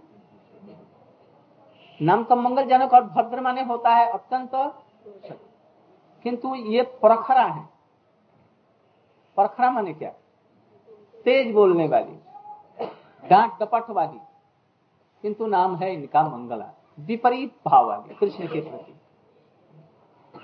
नाम 1.99 2.23
तो 2.23 2.35
मंगलजनक 2.35 2.93
और 2.93 3.03
भद्र 3.05 3.41
माने 3.41 3.63
होता 3.63 3.89
है 3.89 4.07
अत्यंत 4.09 4.49
तो 4.51 4.67
किंतु 6.25 6.55
ये 6.55 6.81
प्रखरा 7.01 7.43
है। 7.43 7.63
प्रखरा 9.37 9.69
माने 9.71 9.93
क्या? 9.93 10.09
तेज 11.25 11.53
बोलने 11.53 11.87
वाली, 11.87 12.19
डांट 13.23 13.51
डपट 13.61 13.89
वाली, 13.89 14.19
किंतु 15.23 15.45
नाम 15.47 15.75
है 15.75 15.93
इनका 15.93 16.23
मंगला, 16.27 16.71
विपरीत 16.97 17.53
भाव 17.67 17.87
वाली, 17.87 18.15
कृष्ण 18.15 18.47
के 18.47 18.61
प्रति। 18.61 18.93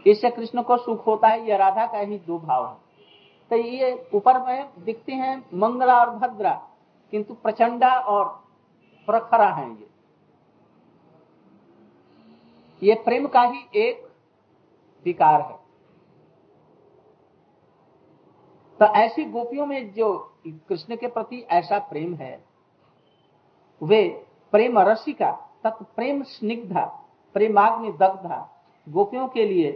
इससे 0.06 0.30
कृष्ण 0.30 0.62
को 0.62 0.78
सुख 0.78 1.06
होता 1.08 1.28
है 1.28 1.48
यह 1.48 1.58
राधा 1.58 1.86
का 1.88 1.98
ही 2.00 2.18
दो 2.20 2.38
भाव 2.40 2.68
है। 2.68 2.76
तो 3.52 3.56
ये 3.58 4.10
ऊपर 4.14 4.40
में 4.42 4.84
दिखते 4.84 5.14
हैं 5.14 5.38
मंगला 5.54 6.00
और 6.00 6.10
भद्रा। 6.12 6.60
किंतु 7.12 7.34
प्रचंडा 7.34 7.94
और 8.00 8.26
प्रखरा 9.08 9.50
है 9.50 9.70
ये। 9.72 9.90
ये 12.84 12.96
प्रेम 12.96 13.28
का 13.28 13.42
ही 13.42 13.60
एक 13.76 14.08
विकार 15.06 15.42
है। 15.42 15.60
तो 18.80 18.86
ऐसी 18.96 19.26
गोपियों 19.26 19.66
में 19.66 19.94
जो 19.94 20.14
कृष्ण 20.48 20.96
के 20.96 21.08
प्रति 21.08 21.40
ऐसा 21.52 21.80
प्रेम 21.80 22.14
है, 22.16 22.44
वे 23.82 24.08
प्रेम 24.54 24.80
रसिका 24.80 25.32
तत् 25.64 25.84
प्रेम 25.96 26.24
स्निग्धा, 26.24 26.86
प्रेमाग्नि 27.36 27.92
दग्धा 27.92 28.40
गोपियों 28.88 29.28
के 29.28 29.46
लिए 29.46 29.72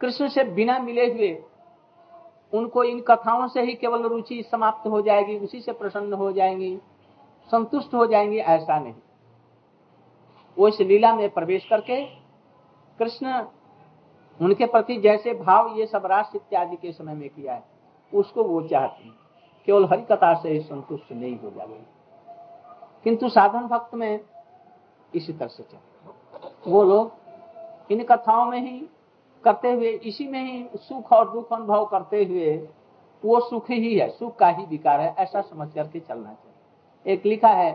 कृष्ण 0.00 0.28
से 0.28 0.44
बिना 0.44 0.78
मिले 0.78 1.12
हुए 1.12 1.32
उनको 2.52 2.82
इन 2.84 3.00
कथाओं 3.00 3.46
से 3.48 3.62
ही 3.62 3.74
केवल 3.74 4.02
रुचि 4.02 4.42
समाप्त 4.42 4.86
हो 4.86 5.00
जाएगी, 5.02 5.38
उसी 5.38 5.60
से 5.60 5.72
प्रसन्न 5.72 6.12
हो 6.12 6.30
जाएँगी, 6.32 6.76
संतुष्ट 7.50 7.94
हो 7.94 8.06
जाएँगी, 8.06 8.38
ऐसा 8.38 8.78
नहीं। 8.78 8.94
वो 10.56 10.68
इस 10.68 10.80
लीला 10.80 11.14
में 11.14 11.28
प्रवेश 11.30 11.66
करके 11.70 12.04
कृष्ण 12.98 13.42
उनके 14.40 14.66
प्रति 14.66 14.96
जैसे 14.96 15.34
भाव 15.34 15.74
ये 15.78 15.86
सब 15.86 16.06
राष्ट्र 16.06 16.36
इत्यादि 16.36 16.76
के 16.76 16.92
समय 16.92 17.14
में 17.14 17.28
किया 17.28 17.54
है, 17.54 17.62
उसको 18.12 18.44
वो 18.44 18.60
चाहती 18.62 19.08
है। 19.08 19.14
केवल 19.68 19.84
हरि 19.84 20.02
कथा 20.02 20.34
से 20.34 20.58
संतुष्ट 20.60 21.12
नहीं 21.12 21.38
हो 21.38 21.50
जाएगी 21.50 21.84
किंतु 23.04 23.28
साधन 23.28 23.66
भक्त 23.66 23.94
में 23.94 24.20
इसी 25.14 25.32
तरह 25.32 25.48
से 25.48 25.62
चल 25.62 26.70
वो 26.70 26.82
लोग 26.84 27.92
इन 27.92 28.02
कथाओं 28.04 28.44
में 28.46 28.60
ही 28.60 28.80
करते 29.44 29.72
हुए 29.72 29.90
इसी 30.04 30.26
में 30.28 30.42
ही 30.42 30.78
सुख 30.78 31.12
और 31.12 31.30
दुख 31.32 31.52
अनुभव 31.52 31.84
करते 31.86 32.24
हुए 32.24 32.56
वो 33.22 33.40
सुख 33.40 33.70
ही 33.70 33.94
है 33.94 34.08
सुख 34.08 34.36
का 34.36 34.48
ही 34.48 34.64
विकार 34.66 35.00
है 35.00 35.14
ऐसा 35.18 35.40
समझ 35.40 35.72
करके 35.72 36.00
चलना 36.00 36.32
चाहिए। 36.32 37.12
एक 37.12 37.26
लिखा 37.26 37.48
है 37.48 37.70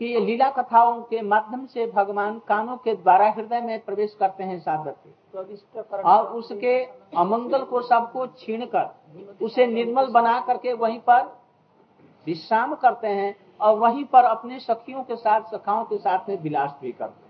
कि 0.00 0.06
ये 0.06 0.20
लीला 0.20 0.50
कथाओं 0.50 1.00
के 1.02 1.20
माध्यम 1.22 1.64
से 1.66 1.86
भगवान 1.86 2.38
कानों 2.38 2.76
के 2.76 2.94
द्वारा 2.94 3.28
हृदय 3.30 3.60
में 3.60 3.78
प्रवेश 3.84 4.14
करते 4.14 4.44
हैं 4.44 4.58
साधक 4.60 4.96
के 5.04 5.10
और 6.04 6.26
उसके 6.34 6.82
अमंगल 7.16 7.64
को 7.64 7.80
सबको 7.82 8.26
छीन 8.38 8.64
कर 8.66 9.44
उसे 9.44 9.66
निर्मल 9.66 10.06
बना 10.10 10.38
करके 10.40 10.72
वहीं 10.72 10.98
पर 11.00 11.22
विश्राम 12.26 12.74
करते 12.74 13.08
हैं 13.08 13.34
और 13.60 13.78
वहीं 13.78 14.04
पर 14.04 14.24
अपने 14.24 14.58
सखियों 14.60 15.02
के 15.02 15.16
साथ 15.16 15.50
सखाओं 15.50 15.84
के 15.84 15.98
साथ 15.98 16.28
में 16.28 16.40
विलास 16.42 16.74
भी 16.82 16.92
करते 16.92 17.14
हैं। 17.16 17.23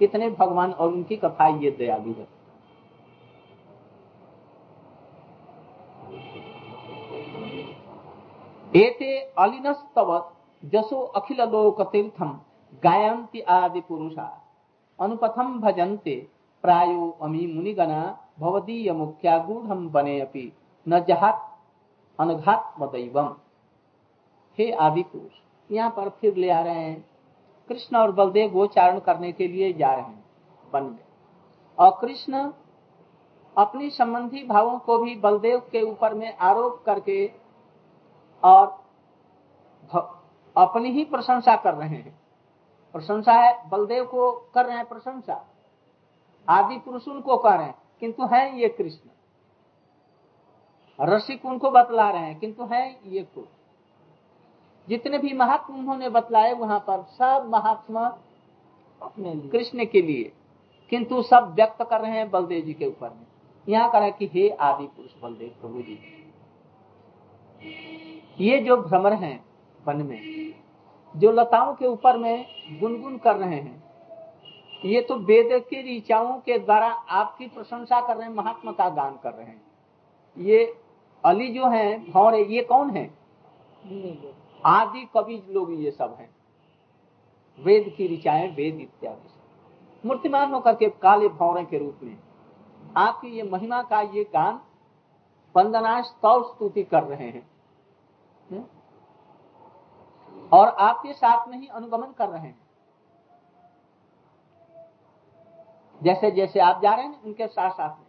कितने 0.00 0.28
भगवान 0.30 0.72
और 0.72 0.92
उनकी 0.92 1.16
कथा 1.16 1.46
ये 1.58 1.70
दयालु 1.70 2.12
है? 2.12 2.26
एते 8.76 9.18
अलिनस्तवत 9.38 10.32
जसो 10.62 11.00
अखिल 11.16 11.40
लोक 11.42 11.80
तीर्थम 11.82 12.38
गायंती 12.82 13.40
आदि 13.50 13.80
पुरुषा। 13.80 14.26
अनुपथम 14.98 15.58
भजन्ते 15.60 16.14
प्रायो 16.64 17.08
अमी 17.22 17.46
मुनिगणा 17.46 18.02
भवदीय 18.40 18.92
मुख्या 18.92 19.36
गूढ़ 19.38 19.74
बने 19.92 20.20
अपि 20.20 20.52
न 20.86 21.00
जहात 21.04 21.46
अनघात्म 22.18 22.86
दैवम 22.86 23.34
हे 24.58 24.70
आदि 24.80 25.02
पुरुष 25.02 25.40
यहाँ 25.70 25.90
पर 25.90 26.08
फिर 26.10 26.36
ले 26.36 26.50
आ 26.50 26.60
रहे 26.60 26.74
हैं। 26.74 27.09
कृष्ण 27.70 27.96
और 27.96 28.12
बलदेव 28.12 28.50
गोचारण 28.50 28.98
करने 28.98 29.32
के 29.32 29.48
लिए 29.48 29.72
जा 29.72 29.92
रहे 29.92 30.02
हैं 30.02 30.24
बन 30.72 30.88
गए 30.88 31.04
और 31.78 31.98
कृष्ण 32.00 32.52
अपनी 33.56 33.90
संबंधी 33.90 34.42
भावों 34.44 34.78
को 34.78 34.98
भी 34.98 35.14
बलदेव 35.14 35.58
के 35.72 35.82
ऊपर 35.82 36.14
में 36.14 36.36
आरोप 36.36 36.82
करके 36.86 37.30
और 38.42 38.66
अपनी 40.56 40.90
ही 40.90 41.04
प्रशंसा 41.04 41.56
कर 41.56 41.74
रहे 41.74 41.88
हैं। 41.88 42.18
प्रशंसा 42.94 43.32
है, 43.32 43.68
बलदेव 43.68 44.04
को 44.04 44.30
कर 44.54 44.66
रहे 44.66 44.76
हैं 44.76 44.88
प्रशंसा। 44.88 45.34
आदि 46.48 46.78
पुरुष 46.78 47.08
उनको 47.08 47.36
कह 47.36 47.54
रहे 47.54 47.66
हैं, 47.66 47.74
किंतु 48.00 48.26
है 48.26 48.60
ये 48.60 48.68
कृष्ण। 48.68 49.10
रसिक 50.98 51.44
उनको 51.46 51.70
बतला 51.70 52.10
रहे 52.10 52.22
हैं, 52.22 52.38
किंतु 52.38 52.64
है 52.64 53.00
ये 53.06 53.22
को 53.22 53.46
जितने 54.88 55.18
भी 55.18 55.32
महात्मा 55.32 55.76
उन्होंने 55.78 56.08
बतलाए 56.08 56.52
वहाँ 56.54 56.78
पर 56.88 57.02
सब 57.10 57.48
महात्मा 57.52 58.06
अपने 59.00 59.34
कृष्ण 59.50 59.84
के 59.84 60.02
लिए। 60.02 60.32
किंतु 60.92 61.22
सब 61.22 61.52
व्यक्त 61.54 61.82
कर 61.82 62.00
रहे 62.00 62.12
हैं 62.12 62.30
बलदेव 62.30 62.64
जी 62.64 62.72
के 62.74 62.86
ऊपर 62.86 63.08
में। 63.08 63.26
यहाँ 63.66 63.90
कर 63.90 64.10
कि 64.10 64.26
हे 64.26 64.48
आदि 64.50 64.86
पुरुष 64.86 65.10
बलदेव 65.22 65.48
प्रभु 65.60 65.82
जी 65.82 65.98
ये 68.40 68.58
जो 68.58 68.76
भ्रमर 68.76 69.12
हैं 69.12 69.38
वन 69.86 70.02
में 70.02 70.52
जो 71.14 71.32
लताओं 71.32 71.74
के 71.74 71.86
ऊपर 71.86 72.16
में 72.18 72.46
गुनगुन 72.80 73.16
कर 73.18 73.36
रहे 73.36 73.56
हैं 73.56 73.82
ये 74.84 75.00
तो 75.00 75.16
वेद 75.16 75.48
के 75.64 75.82
ऋचाओं 75.96 76.38
के 76.38 76.58
द्वारा 76.58 76.88
आपकी 76.88 77.46
प्रशंसा 77.46 78.00
कर 78.00 78.16
रहे 78.16 78.26
हैं 78.28 78.34
महात्मा 78.34 78.72
का 78.72 78.88
गान 78.88 79.18
कर 79.22 79.32
रहे 79.32 79.46
हैं। 79.46 79.62
ये 80.36 80.64
अली 81.24 81.48
जो 81.48 81.68
है 81.68 82.10
भौरे 82.10 82.44
ये 82.44 82.62
कौन 82.62 82.90
है? 82.90 83.04
आदि 84.66 85.10
कवि 85.14 85.46
लोग 85.50 85.72
ये 85.72 85.90
सब 85.90 86.16
हैं। 86.20 86.30
वेद 87.60 87.94
की 87.96 88.18
ऋचाएँ, 88.18 88.54
वेद 88.54 88.80
इत्यादि 88.80 89.30
मूर्तिमान 90.08 90.54
होकर 90.54 90.74
के 90.74 90.88
काले 90.88 91.28
भौरे 91.28 91.64
के 91.64 91.78
रूप 91.78 91.96
में 92.02 92.18
आपकी 92.96 93.28
ये 93.28 93.42
महिमा 93.42 93.82
का 93.82 94.00
ये 94.00 94.24
गान 94.24 94.60
वंदना 95.56 96.02
स्तव 96.02 96.42
स्तुति 96.42 96.82
कर 96.82 97.02
रहे 97.02 97.28
हैं। 97.28 97.50
हम्म? 98.50 98.64
और 100.52 100.68
आपके 100.68 101.12
साथ 101.12 101.48
में 101.48 101.58
ही 101.58 101.66
अनुगमन 101.66 102.12
कर 102.12 102.28
रहे 102.28 102.42
हैं। 102.42 102.60
जैसे 106.02 106.30
जैसे 106.30 106.60
आप 106.60 106.82
जा 106.82 106.94
रहे 106.94 107.06
हैं, 107.06 107.22
उनके 107.22 107.46
साथ 107.46 107.70
साथ 107.70 107.88
में। 107.88 108.06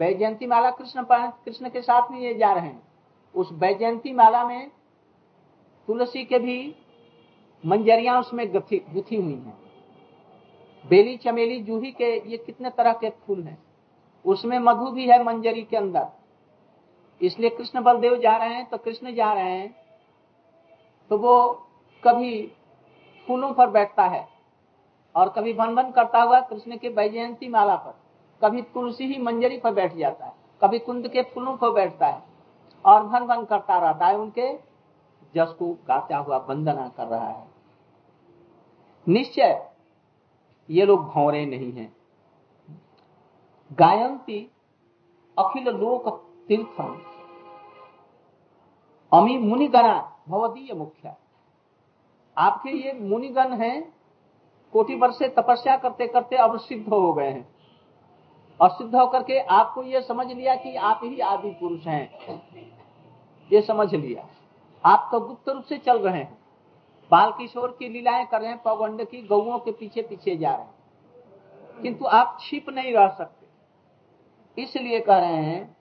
वैजयंती 0.00 0.46
माला 0.46 0.70
कृष्ण 0.70 1.04
कृष्ण 1.12 1.70
के 1.70 1.82
साथ 1.82 2.10
में 2.10 2.18
ये 2.18 2.34
जा 2.34 2.52
रहे 2.52 2.66
हैं। 2.66 2.82
उस 3.34 3.48
वैजयंती 3.52 4.12
माला 4.12 4.44
में 4.44 4.70
तुलसी 5.88 6.24
के 6.24 6.38
भी 6.38 6.74
मंजरिया 7.64 8.18
उसमें 8.20 8.46
गुथी 8.52 9.16
हुई 9.16 9.32
हैं। 9.32 9.58
बेली, 10.84 11.16
चमेली, 11.16 11.60
जूही 11.60 11.90
के 11.92 12.14
ये 12.30 12.36
कितने 12.36 12.70
तरह 12.70 12.92
के 12.94 13.10
फूल 13.10 13.42
हैं। 13.42 13.58
उसमें 14.24 14.58
मधु 14.60 14.90
भी 14.90 15.06
है 15.08 15.22
मंजरी 15.24 15.62
के 15.62 15.76
अंदर। 15.76 16.06
इसलिए 17.20 17.50
कृष्ण 17.50 17.82
बलदेव 17.82 18.16
जा 18.18 18.36
रहे 18.36 18.54
हैं 18.54 18.64
तो 18.66 18.78
कृष्ण 18.78 19.14
जा 19.14 19.32
रहे 19.32 19.50
हैं 19.50 19.74
तो 21.10 21.18
वो 21.18 21.50
कभी 22.02 22.40
फूलों 23.28 23.52
पर 23.54 23.70
बैठता 23.70 24.04
है 24.04 24.26
और 25.14 25.28
कभी 25.28 25.52
भन 25.52 25.74
भन 25.74 25.90
करता 25.90 26.22
हुआ 26.22 26.40
कृष्ण 26.40 26.76
के 26.76 26.88
वैजयंती 26.90 27.48
माला 27.48 27.74
पर, 27.76 27.94
कभी 28.42 28.62
तुलसी 28.64 29.06
ही 29.06 29.18
मंजरी 29.22 29.58
पर 29.58 29.74
बैठ 29.74 29.94
जाता 29.96 30.26
है, 30.26 30.32
कभी 30.62 30.78
कुंद 30.78 31.08
के 31.08 31.22
फूलों 31.24 31.56
पर 31.56 31.70
बैठता 31.72 32.06
है 32.06 32.22
और 32.84 33.02
भन 33.02 33.26
भन 33.26 33.44
करता 33.44 33.78
रहता 33.80 34.06
है 34.06 34.18
उनके 34.18 34.52
जस 35.34 35.56
को 35.58 35.78
गाता 35.86 36.16
हुआ 36.16 36.36
वंदना 36.36 36.88
कर 36.88 37.06
रहा 37.06 37.28
है। 37.28 37.48
निश्चय 39.08 39.70
ये 40.70 40.86
लोग 40.86 41.04
भौरे 41.04 41.46
नहीं 41.46 41.72
हैं। 41.72 41.96
गायंती 43.72 44.50
अखिल 45.38 45.68
लोक 45.68 46.08
तीर्थम। 46.48 47.02
अमी 49.12 49.38
मुनिगणा 49.38 50.16
भवदीय 50.28 50.74
मुख्य। 50.74 51.14
आपके 52.38 52.70
ये 52.70 52.92
मुनिगण 52.92 53.52
हैं, 53.52 53.94
कोटि 54.72 54.94
वर्ष 54.94 55.18
से 55.18 55.28
तपस्या 55.28 55.76
करते 55.76 56.08
करते 56.08 56.36
अब 56.36 56.58
सिद्ध 56.58 56.88
हो 56.88 57.12
गए 57.12 57.30
हैं। 57.30 57.54
और 58.60 58.70
सिद्ध 58.70 58.96
होकर 58.96 59.22
के 59.22 59.38
आपको 59.38 59.82
ये 59.82 60.02
समझ 60.02 60.26
लिया 60.26 60.54
कि 60.54 60.76
आप 60.76 61.00
ही 61.02 61.20
आदि 61.20 61.50
पुरुष 61.50 61.86
हैं। 61.86 62.18
ये 63.52 63.62
समझ 63.62 63.94
लिया। 63.94 64.28
आप 64.84 65.08
तो 65.12 65.20
गुप्त 65.20 65.48
रूप 65.48 65.64
से 65.64 65.78
चल 65.78 65.98
रहे 65.98 66.18
हैं। 66.18 66.38
बाल 67.10 67.32
किशोर 67.32 67.76
की 67.78 67.88
लीलाएँ 67.88 68.26
कर 68.26 68.40
रहे 68.40 68.50
हैं, 68.50 68.62
पौगंड 68.62 69.04
की 69.04 69.22
गौओं 69.22 69.58
के 69.58 69.72
पीछे 69.72 70.02
पीछे 70.02 70.36
जा 70.36 70.50
रहे 70.50 70.60
हैं। 70.60 70.74
किंतु 71.82 72.04
आप 72.04 72.38
छिप 72.40 72.68
नहीं 72.68 72.92
रह 72.92 73.08
सकते। 73.08 73.42
इसलिए 74.62 75.00
कह 75.00 75.18
रहे 75.18 75.36
हैं, 75.36 75.76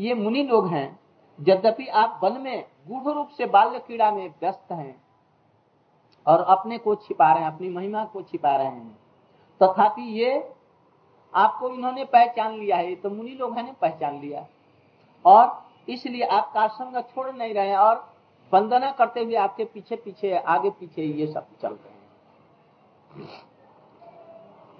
ये 0.00 0.14
मुनि 0.14 0.42
लोग 0.42 0.68
हैं, 0.68 1.00
यद्यपि 1.40 1.86
आप 1.86 2.20
वन 2.22 2.40
में 2.40 2.64
गूढ़ 2.88 3.14
रूप 3.14 3.28
से 3.28 3.46
बाल्य 3.46 3.78
क्रीड़ा 3.78 4.10
में 4.10 4.34
व्यस्त 4.40 4.72
हैं 4.72 5.02
और 6.26 6.40
अपने 6.40 6.78
को 6.78 6.94
छिपा 6.94 7.32
रहे 7.32 7.44
हैं, 7.44 7.52
अपनी 7.52 7.68
महिमा 7.68 8.04
को 8.04 8.22
छिपा 8.22 8.56
रहे 8.56 8.66
हैं। 8.66 8.98
तथापि 9.62 10.02
तो 10.02 10.08
ये 10.08 10.52
आपको 11.34 11.68
इन्होंने 11.68 12.04
पहचान 12.04 12.52
लिया 12.52 12.76
है 12.76 12.94
तो 12.94 13.10
मुनि 13.10 13.30
लोग 13.30 13.58
हैं 13.58 13.74
पहचान 13.74 14.20
लिया। 14.20 14.46
और 15.24 15.68
इसलिए 15.88 16.26
आप 16.26 16.52
का 16.54 16.66
संग 16.66 17.02
छोड़ 17.02 17.30
नहीं 17.30 17.54
रहे 17.54 17.76
और 17.76 18.07
वंदना 18.52 18.90
करते 18.90 19.24
हुए 19.24 19.34
आपके 19.34 19.64
पीछे 19.64 19.96
पीछे, 19.96 20.32
आगे 20.32 20.70
पीछे 20.70 21.02
ये 21.02 21.26
सब 21.26 21.46
चल 21.62 21.68
रहे 21.68 21.88
हैं। 21.88 21.98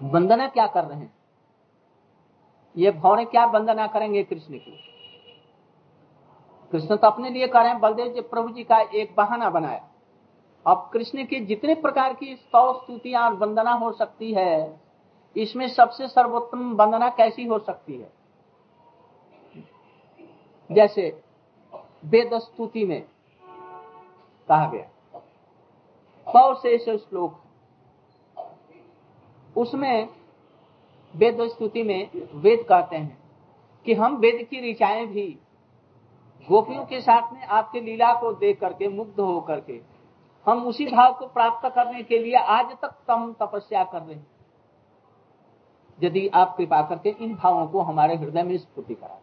वंदना 0.01 0.49
क्या 0.49 0.67
कर 0.67 0.85
रहे 0.85 0.99
हैं? 0.99 1.15
ये 2.77 2.91
भौरे 2.91 3.25
क्या 3.25 3.45
वंदना 3.47 3.87
करेंगे 3.87 4.23
कृष्ण 4.25 4.55
की? 4.55 4.79
कृष्ण 6.73 6.97
तो 6.97 7.07
अपने 7.07 7.31
लिए 7.31 7.47
कर 7.47 7.61
रहे 7.61 7.69
हैं, 7.69 7.81
बलदेव 7.81 8.13
जी 8.13 8.21
प्रभु 8.21 8.49
जी 8.49 8.65
का 8.65 8.81
एक 8.81 9.15
बहाना 9.17 9.51
बनाया। 9.51 9.89
अब 10.67 10.91
कृष्ण 10.93 11.25
की 11.25 11.41
जितने 11.41 11.75
प्रकार 11.75 12.15
की 12.15 12.35
स्तौ 12.37 12.73
स्तुतियाँ 12.73 13.23
और 13.25 13.37
वंदना 13.37 13.73
हो 13.73 13.93
सकती 13.93 14.33
है, 14.33 14.81
इसमें 15.37 15.69
सबसे 15.69 16.09
सर्वोत्तम 16.09 16.73
वंदना 16.73 17.09
कैसी 17.11 17.45
हो 17.45 17.59
सकती 17.59 17.97
है? 17.97 18.11
जैसे 20.71 21.09
वेद 22.05 22.35
स्तुति 22.35 22.85
में 22.85 23.03
कहा 24.49 24.67
गया। 24.67 25.21
सौ 26.27 26.55
से 26.55 26.79
श्लोक 26.79 27.41
उसमें 29.57 30.09
वेद 31.15 31.41
स्तुति 31.43 31.83
में 31.83 32.11
वेद 32.35 32.65
कहते 32.69 32.97
हैं 32.97 33.19
कि 33.87 33.95
हम 33.95 34.17
वेद 34.17 34.47
की 34.47 34.71
ऋचाएँ 34.71 35.07
भी 35.07 35.29
गोपियों 36.49 36.85
के 36.87 37.01
साथ 37.01 37.33
में 37.33 37.47
आपके 37.47 37.81
लीला 37.81 38.13
को 38.21 38.33
देख 38.33 38.61
करके, 38.61 38.89
मुग्ध 38.89 39.21
हो 39.21 39.41
करके, 39.41 39.81
हम 40.47 40.67
उसी 40.67 40.87
भाव 40.87 41.15
को 41.15 41.27
प्राप्त 41.27 41.69
करने 41.75 42.03
के 42.03 42.19
लिए 42.19 42.35
आज 42.35 42.77
तक 42.83 42.95
कम 43.09 43.33
तपस्या 43.33 43.85
कर 43.85 44.03
रहे 44.03 44.15
हैं। 44.15 44.27
यदि 46.03 46.29
आप 46.29 46.55
कृपा 46.57 46.83
करके 46.83 47.11
इन 47.11 47.35
भावों 47.35 47.67
को 47.67 47.81
हमारे 47.81 48.17
हृदय 48.17 48.43
में 48.43 48.57
स्फूर्ति 48.59 48.95
करा 48.95 49.21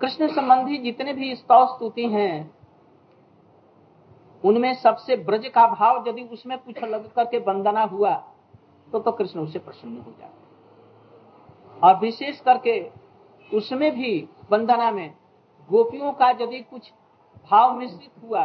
कृष्ण 0.00 0.28
संबंधी 0.28 0.76
जितने 0.78 1.12
भी 1.12 1.34
स्तव 1.36 1.66
स्तुति 1.66 2.06
हैं, 2.08 2.50
उनमें 4.44 4.72
सबसे 4.74 5.16
ब्रज 5.18 5.46
का 5.46 5.66
भाव 5.68 6.04
यदि 6.08 6.22
उसमें 6.24 6.56
कुछ 6.58 6.82
लग 6.84 7.12
करके 7.14 7.38
वंदना 7.42 7.82
हुआ 7.84 8.14
तो 8.88 8.98
तो 8.98 9.12
कृष्ण 9.12 9.40
उससे 9.40 9.58
प्रसन्न 9.58 9.96
हो 9.96 10.14
जाते 10.20 11.80
और 11.80 11.98
विशेष 12.00 12.40
करके 12.40 12.80
उसमें 13.50 13.90
भी 13.94 14.28
वंदना 14.52 14.90
में 14.90 15.10
गोपियों 15.70 16.12
का 16.12 16.30
यदि 16.30 16.60
कुछ 16.60 16.90
भाव 17.50 17.76
मिश्रित 17.78 18.22
हुआ, 18.22 18.44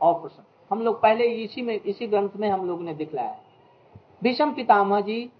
और 0.00 0.20
प्रसन्न। 0.20 0.44
हम 0.70 0.82
लोग 0.82 1.00
पहले 1.02 1.24
इसी 1.34 1.62
में, 1.62 1.80
इसी 1.80 2.06
ग्रंथ 2.06 2.36
में 2.36 2.48
हम 2.50 2.66
लोग 2.66 2.82
ने 2.82 2.94
दिखलाया 2.94 3.38
विषम 4.22 4.52
पितामह 4.54 5.00
जी 5.00 5.30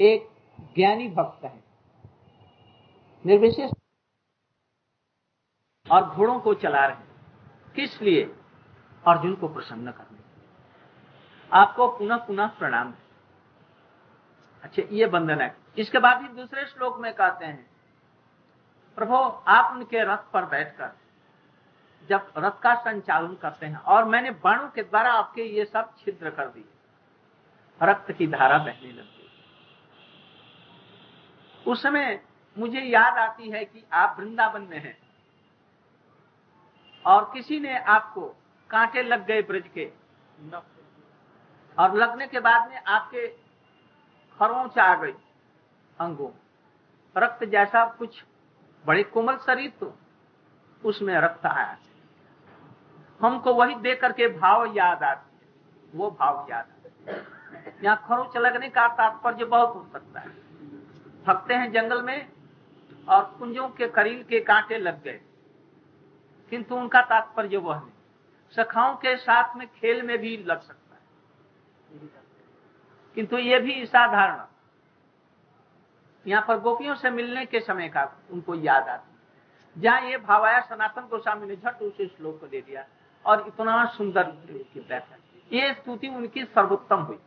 एक 0.00 0.28
ज्ञानी 0.76 1.08
भक्त 1.08 1.44
है। 1.44 1.52
निर्विशेष 3.24 3.70
और 5.90 6.04
घोड़ों 6.04 6.38
को 6.40 6.54
चला 6.54 6.86
रहे 6.86 6.96
हैं। 6.96 7.72
किस 7.76 8.00
लिए? 8.02 8.22
अर्जुन 9.04 9.34
को 9.34 9.48
प्रसन्न 9.48 9.90
करने 9.90 10.14
आपको 11.52 11.88
पुनः 11.88 12.16
पुनः 12.16 12.46
प्रणाम 12.48 12.94
अच्छा 14.62 14.82
ये 14.90 15.06
बंधन 15.06 15.40
है। 15.40 15.56
इसके 15.78 15.98
बाद 15.98 16.22
ही 16.22 16.28
दूसरे 16.28 16.64
श्लोक 16.66 16.98
में 16.98 17.12
कहते 17.14 17.44
हैं, 17.44 17.70
प्रभु, 18.98 19.14
आप 19.14 19.72
उनके 19.72 20.04
रथ 20.04 20.30
पर 20.32 20.44
बैठकर 20.44 20.90
जब 22.08 22.32
रथ 22.38 22.60
का 22.62 22.74
संचालन 22.74 23.34
करते 23.34 23.66
हैं, 23.66 23.76
और 23.76 24.04
मैंने 24.04 24.30
बाणों 24.30 24.68
के 24.68 24.82
द्वारा 24.82 25.12
आपके 25.12 25.42
ये 25.42 25.64
सब 25.64 25.92
छिद्र 25.98 26.30
कर 26.30 26.46
दिए। 26.46 26.64
रक्त 27.82 28.12
की 28.12 28.26
धारा 28.26 28.58
बहने 28.58 28.92
लगती 28.92 29.28
उस 31.66 31.82
समय 31.82 32.20
मुझे 32.58 32.80
याद 32.80 33.18
आती 33.18 33.50
है 33.50 33.64
कि 33.64 33.84
आप 33.92 34.16
वृंदावन 34.18 34.62
में 34.62 34.78
हैं। 34.78 34.96
और 37.06 37.30
किसी 37.34 37.58
ने 37.60 37.78
आपको 37.78 38.20
कांटे 38.70 39.02
लग 39.02 39.26
गए 39.26 39.42
ब्रज 39.42 39.68
के। 39.74 39.84
और 41.76 41.96
लगने 41.96 42.26
के 42.26 42.40
बाद 42.40 42.68
में 42.70 42.76
आपके 42.78 43.26
खरोंच 44.40 44.78
आ 44.78 44.94
गई 44.94 45.14
अंगों। 45.98 46.30
रक्त 47.16 47.44
जैसा 47.46 47.84
कुछ 47.98 48.22
बड़े 48.84 49.02
कोमल 49.04 49.36
शरीर 49.36 49.72
तो 49.80 49.92
उसमें 50.82 51.14
रक्त 51.16 51.46
आया। 51.46 51.76
हमको 53.20 53.54
वही 53.54 53.74
देख 53.76 54.00
करके 54.00 54.28
भाव 54.30 54.64
याद 54.76 55.02
आती 55.02 55.24
वो 55.92 56.10
भाव 56.10 56.46
याद 56.50 56.64
आता 56.64 57.14
यहाँ 57.82 57.96
खरोच 58.08 58.36
लगने 58.36 58.68
का 58.68 58.86
तात्पर्य 58.90 59.44
बहुत 59.46 59.74
हो 59.74 59.86
सकता 59.92 60.20
है। 60.20 60.30
थकते 61.26 61.54
हैं 61.54 61.70
जंगल 61.72 62.02
में 62.02 62.28
और 63.08 63.22
कुंजों 63.38 63.68
के 63.70 63.88
करील 63.88 64.22
के 64.22 64.40
कांटे 64.42 64.78
लग 64.78 65.02
गए। 65.02 65.20
किंतु 66.52 66.76
उनका 66.76 67.00
तात्पर्य 67.02 67.56
वह 67.58 67.76
नहीं 67.76 68.54
सखाओं 68.54 68.94
के 68.96 69.16
साथ 69.16 69.56
में 69.56 69.66
खेल 69.70 70.02
में 70.02 70.18
भी 70.18 70.36
लग 70.38 70.60
सकता 70.60 70.94
है। 70.94 71.00
किंतु 73.16 73.38
ये 73.38 73.58
भी 73.60 73.84
साधारण। 73.86 74.44
यहाँ 76.26 76.44
पर 76.48 76.58
गोपियों 76.60 76.94
से 76.94 77.10
मिलने 77.10 77.44
के 77.46 77.60
समय 77.60 77.88
का 77.88 78.04
उनको 78.30 78.54
याद 78.54 78.88
आती 78.88 79.14
जहाँ 79.76 80.00
ये 80.00 80.16
भावाया 80.18 80.60
सनातन 80.60 81.08
गोस्वामी 81.10 81.46
ने 81.46 81.56
झट 81.56 81.82
उसे 81.82 82.06
श्लोक 82.06 82.40
को 82.40 82.46
दे 82.46 82.60
दिया 82.60 82.84
और 83.24 83.46
इतना 83.48 83.84
सुंदर 83.86 84.30
व्याख्या 84.46 85.16
ये 85.50 85.72
स्तुति 85.74 86.08
उनकी 86.08 86.44
सर्वोत्तम 86.44 87.00
हुई। 87.00 87.18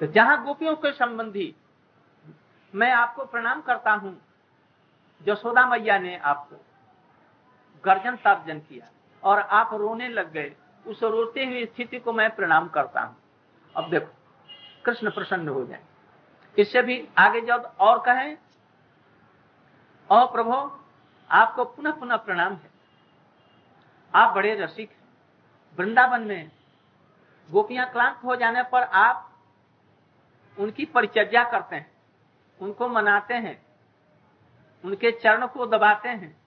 तो 0.00 0.06
जहाँ 0.06 0.42
गोपियों 0.44 0.74
के 0.76 0.92
संबंधी 0.92 1.54
मैं 2.74 2.90
आपको 2.92 3.24
प्रणाम 3.24 3.60
करता 3.60 3.92
हूँ, 3.92 4.16
जसोदा 5.20 5.66
मैया 5.68 5.98
ने 5.98 6.16
आपको 6.16 6.56
गर्जन 7.86 8.16
तर्जन 8.16 8.58
किया 8.58 8.88
और 9.22 9.38
आप 9.38 9.74
रोने 9.74 10.08
लग 10.08 10.32
गए। 10.32 10.54
उस 10.84 11.02
रोते 11.02 11.44
हुए 11.44 11.64
स्थिति 11.66 11.98
को 11.98 12.12
मैं 12.12 12.34
प्रणाम 12.36 12.68
करता 12.68 13.00
हूँ। 13.00 13.16
अब 13.74 13.90
देखो, 13.90 14.12
कृष्ण 14.84 15.10
प्रसन्न 15.10 15.48
हो 15.48 15.64
जाए 15.64 15.82
इससे 16.56 16.82
भी 16.82 17.08
आगे 17.18 17.40
जब 17.40 17.72
और 17.80 17.98
कहें 17.98 18.36
और 20.10 20.26
प्रभु, 20.26 20.52
आपको 21.30 21.64
पुनः 21.64 21.92
पुनः 21.92 22.16
प्रणाम 22.16 22.52
है। 22.52 22.70
आप 24.14 24.34
बड़े 24.34 24.54
रसिक 24.54 24.90
वृंदावन 25.78 26.22
में 26.22 26.50
गोपियाँ 27.48 27.90
क्लांत 27.92 28.20
हो 28.24 28.36
जाने 28.36 28.62
पर 28.62 28.82
आप 28.82 29.30
उनकी 30.58 30.84
परिचर्या 30.84 31.42
करते 31.44 31.76
हैं, 31.76 31.90
उनको 32.60 32.88
मनाते 32.88 33.34
हैं, 33.34 33.56
उनके 34.84 35.10
चरण 35.12 35.46
को 35.46 35.66
दबाते 35.66 36.08
हैं। 36.08 36.43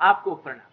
आपको 0.00 0.34
प्रणाम 0.34 0.68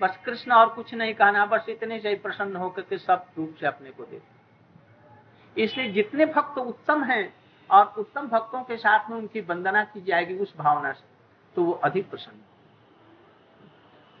बस 0.00 0.18
कृष्ण 0.24 0.52
और 0.52 0.68
कुछ 0.74 0.94
नहीं 0.94 1.14
कहना, 1.14 1.44
बस 1.46 1.66
इतने 1.68 1.98
से 2.00 2.08
ही 2.08 2.14
प्रसन्न 2.16 2.56
होकर 2.56 2.82
के 2.82 2.98
सब 2.98 3.26
रूप 3.38 3.54
से 3.60 3.66
अपने 3.66 3.90
को 3.90 4.04
देते 4.04 5.62
इसलिए 5.62 5.90
जितने 5.92 6.26
भक्त 6.26 6.58
उत्तम 6.58 7.04
हैं 7.04 7.34
और 7.70 7.94
उत्तम 7.98 8.28
भक्तों 8.28 8.62
के 8.62 8.76
साथ 8.76 9.10
में 9.10 9.16
उनकी 9.16 9.40
वंदना 9.42 9.84
की 9.84 10.00
जाएगी 10.02 10.38
उस 10.38 10.56
भावना 10.56 10.92
से 10.92 11.04
तो 11.54 11.64
वो 11.64 11.72
अधिक 11.84 12.10
प्रसन्न 12.10 12.40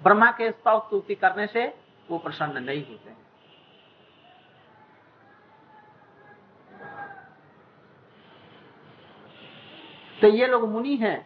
ब्रह्मा 0.00 0.30
के 0.30 0.50
स्तव 0.50 0.78
स्तुति 0.86 1.14
करने 1.14 1.46
से 1.46 1.66
वो 2.08 2.18
प्रसन्न 2.18 2.62
नहीं 2.64 2.84
होते 2.86 3.10
हैं। 3.10 3.22
तो 10.18 10.28
ये 10.28 10.46
लोग 10.46 10.68
मुनि 10.70 10.96
हैं 10.96 11.16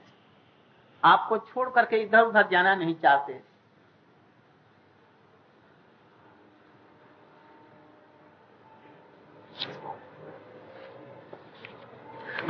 आपको 1.03 1.39
छोड़ 1.39 1.69
करके 1.71 1.97
इधर 1.97 2.23
उधर 2.23 2.49
जाना 2.49 2.75
नहीं 2.75 2.95
चाहते। 2.95 3.41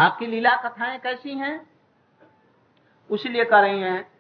आपकी 0.01 0.27
लीला 0.27 0.55
कथाएँ 0.57 0.99
कैसी 0.99 1.35
हैं? 1.35 1.69
उसीलिए 3.11 3.45
कर 3.45 3.63
रही 3.63 3.81
हैं, 3.81 4.11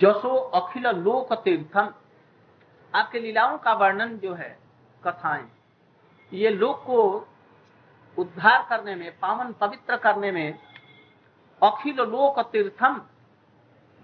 जसो 0.00 0.34
अखिल 0.54 0.86
लोक 0.86 1.32
तीर्थम। 1.34 1.92
आपके 2.94 3.20
लीलाओं 3.20 3.56
का 3.58 3.72
वर्णन 3.72 4.16
जो 4.18 4.34
है, 4.34 4.58
कथाएँ, 5.02 5.48
ये 6.32 6.50
लोक 6.50 6.82
को 6.86 7.28
उद्धार 8.18 8.66
करने 8.68 8.94
में, 8.94 9.18
पावन 9.18 9.52
पवित्र 9.52 9.96
करने 9.96 10.32
में, 10.32 10.58
अखिल 11.62 11.96
लोक 11.96 12.40
तीर्थम, 12.40 13.02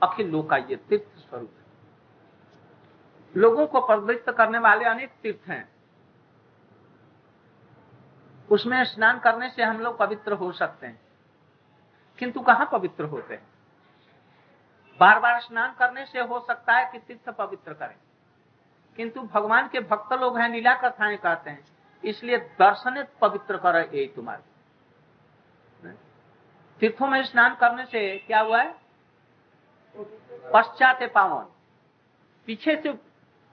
अखिल 0.03 0.31
लोक 0.31 0.53
ये 0.53 0.77
तीर्थ 0.77 1.19
स्वरूप 1.19 1.55
है। 1.59 1.65
लोगों 3.41 3.67
को 3.67 3.81
पवित्र 3.81 4.33
करने 4.33 4.59
वाले 4.59 4.85
अनेक 4.85 5.13
तीर्थ 5.23 5.49
हैं। 5.49 5.69
उसमें 8.53 8.85
स्नान 8.85 9.19
करने 9.19 9.51
से 9.51 9.63
हम 9.63 9.81
लोग 9.81 9.99
पवित्र 9.99 10.33
हो 10.33 10.53
सकते 10.53 10.87
हैं। 10.87 11.01
किंतु 12.19 12.41
कहाँ 12.41 12.69
पवित्र 12.73 13.05
होते 13.05 13.35
हैं? 13.35 13.47
बार 15.01 15.19
बार 15.19 15.41
स्नान 15.41 15.73
करने 15.73 16.07
से 16.07 16.21
हो 16.21 16.41
सकता 16.41 16.73
है 16.73 16.93
कि 16.93 16.99
तीर्थ 16.99 17.29
पवित्र 17.29 17.75
करें। 17.75 17.97
किंतु 18.97 19.23
भगवान 19.23 19.69
के 19.69 19.81
भक्त 19.81 20.13
लोग 20.13 20.39
हैं, 20.39 20.49
लीला 20.49 20.75
कथाएँ 20.75 21.17
कहते 21.17 21.51
हैं। 21.51 21.65
इसलिए 22.05 22.39
दर्शन 22.59 23.03
पवित्र 23.21 23.57
कर 23.57 23.77
ये 23.95 24.07
तुम्हारे। 24.17 24.43
तीर्थों 26.81 27.07
में 27.07 27.23
स्नान 27.25 27.55
करने 27.55 27.85
से 27.85 28.17
क्या 28.19 28.41
हुआ 28.41 28.61
है? 28.63 28.75
पश्चात 30.55 31.03
पावन। 31.15 31.47
पीछे 32.49 32.77
से 32.77 32.93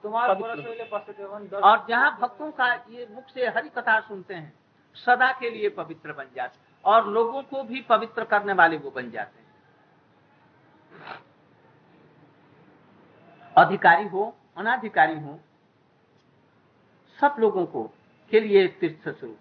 तुम्हारा 0.04 0.34
और 1.62 1.86
जहाँ 1.90 2.18
भक्तों 2.22 2.52
का 2.52 2.74
ये 2.74 3.08
मुख 3.12 3.30
से 3.30 3.48
हरि 3.48 3.70
कथा 3.70 4.00
सुनते 4.00 4.34
हैं 4.34 4.54
सदा 4.96 5.32
के 5.32 5.50
लिए 5.50 5.70
पवित्र 5.70 6.14
बन 6.14 6.28
जाते 6.36 6.60
और 6.86 7.08
लोगों 7.08 7.42
को 7.44 7.64
भी 7.64 7.82
पवित्र 7.82 8.24
करने 8.26 8.54
वाले 8.54 8.78
वो 8.78 8.92
बन 8.92 9.10
जाते 9.12 9.40
हैं। 9.40 9.46
अधिकारी 13.56 14.08
हो 14.08 14.34
अनाधिकारी 14.58 15.20
हो 15.20 15.40
सब 17.20 17.36
लोगों 17.40 17.66
को 17.66 17.84
के 18.32 18.40
लिए 18.40 18.68
तीर्थ 18.80 19.10
स्वरूप 19.10 19.38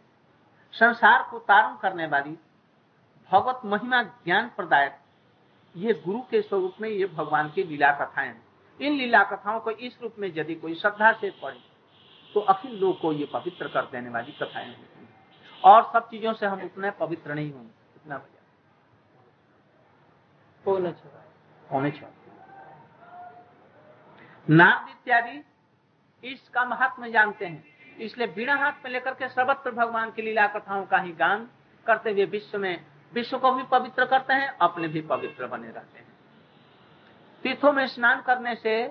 संसार 0.74 1.22
को 1.30 1.38
तारण 1.38 1.76
करने 1.76 2.06
वाली 2.06 2.36
भगवत 3.30 3.60
महिमा 3.64 4.02
ज्ञान 4.02 4.48
प्रदायक 4.56 4.98
ये 5.74 5.92
गुरु 6.04 6.20
के 6.20 6.42
स्वरूप 6.42 6.74
में 6.80 6.88
ये 6.88 7.06
भगवान 7.06 7.48
की 7.50 7.62
लीला 7.64 7.90
कथाएँ 7.92 8.34
इन 8.80 8.92
लीला 8.92 9.22
कथाओं 9.24 9.60
को 9.60 9.70
इस 9.70 9.98
रूप 10.02 10.14
में 10.18 10.28
यदि 10.36 10.54
कोई 10.54 10.74
श्रद्धा 10.74 11.12
से 11.12 11.30
पढ़े 11.42 11.60
तो 12.34 12.40
अखिल 12.40 12.76
लोग 12.78 13.00
को 13.00 13.12
ये 13.12 13.26
पवित्र 13.32 13.68
कर 13.68 13.82
देने 13.82 14.10
वाली 14.10 14.32
कथाएँ 14.32 14.68
होती 14.68 15.00
हैं। 15.00 15.08
और 15.64 15.82
सब 15.92 16.08
चीज़ों 16.10 16.32
से 16.32 16.46
हम 16.46 16.62
उतने 16.62 16.90
पवित्र 16.90 17.34
नहीं 17.34 17.52
होंगे। 17.52 17.70
इतना 17.96 18.16
भैया 18.18 18.42
होने 21.72 21.90
चाहिए 21.90 22.14
नाम 24.48 24.88
इत्यादि 24.88 25.44
इसका 26.24 26.64
महात्मा 26.64 27.08
जानते 27.08 27.46
हैं। 27.46 27.75
इसलिए 28.00 28.26
बिना 28.26 28.54
हाथ 28.54 28.72
में 28.84 28.90
लेकर 28.90 29.14
के 29.14 29.28
सर्वत्र 29.28 29.70
भगवान 29.70 30.10
की 30.10 30.22
लीला 30.22 30.46
कथाओं 30.46 30.84
का 30.86 30.98
ही 30.98 31.12
गान 31.12 31.48
करते 31.86 32.10
हुए 32.10 32.24
विश्व 32.24 32.58
में, 32.58 32.86
विश्व 33.12 33.38
को 33.38 33.52
भी 33.52 33.62
पवित्र 33.62 34.04
करते 34.04 34.34
हैं, 34.34 34.48
अपने 34.48 34.88
भी 34.88 35.00
पवित्र 35.00 35.46
बने 35.46 35.70
रहते 35.70 35.98
हैं। 35.98 36.06
तीर्थों 37.42 37.72
में 37.72 37.86
स्नान 37.86 38.22
करने 38.22 38.54
से 38.54 38.88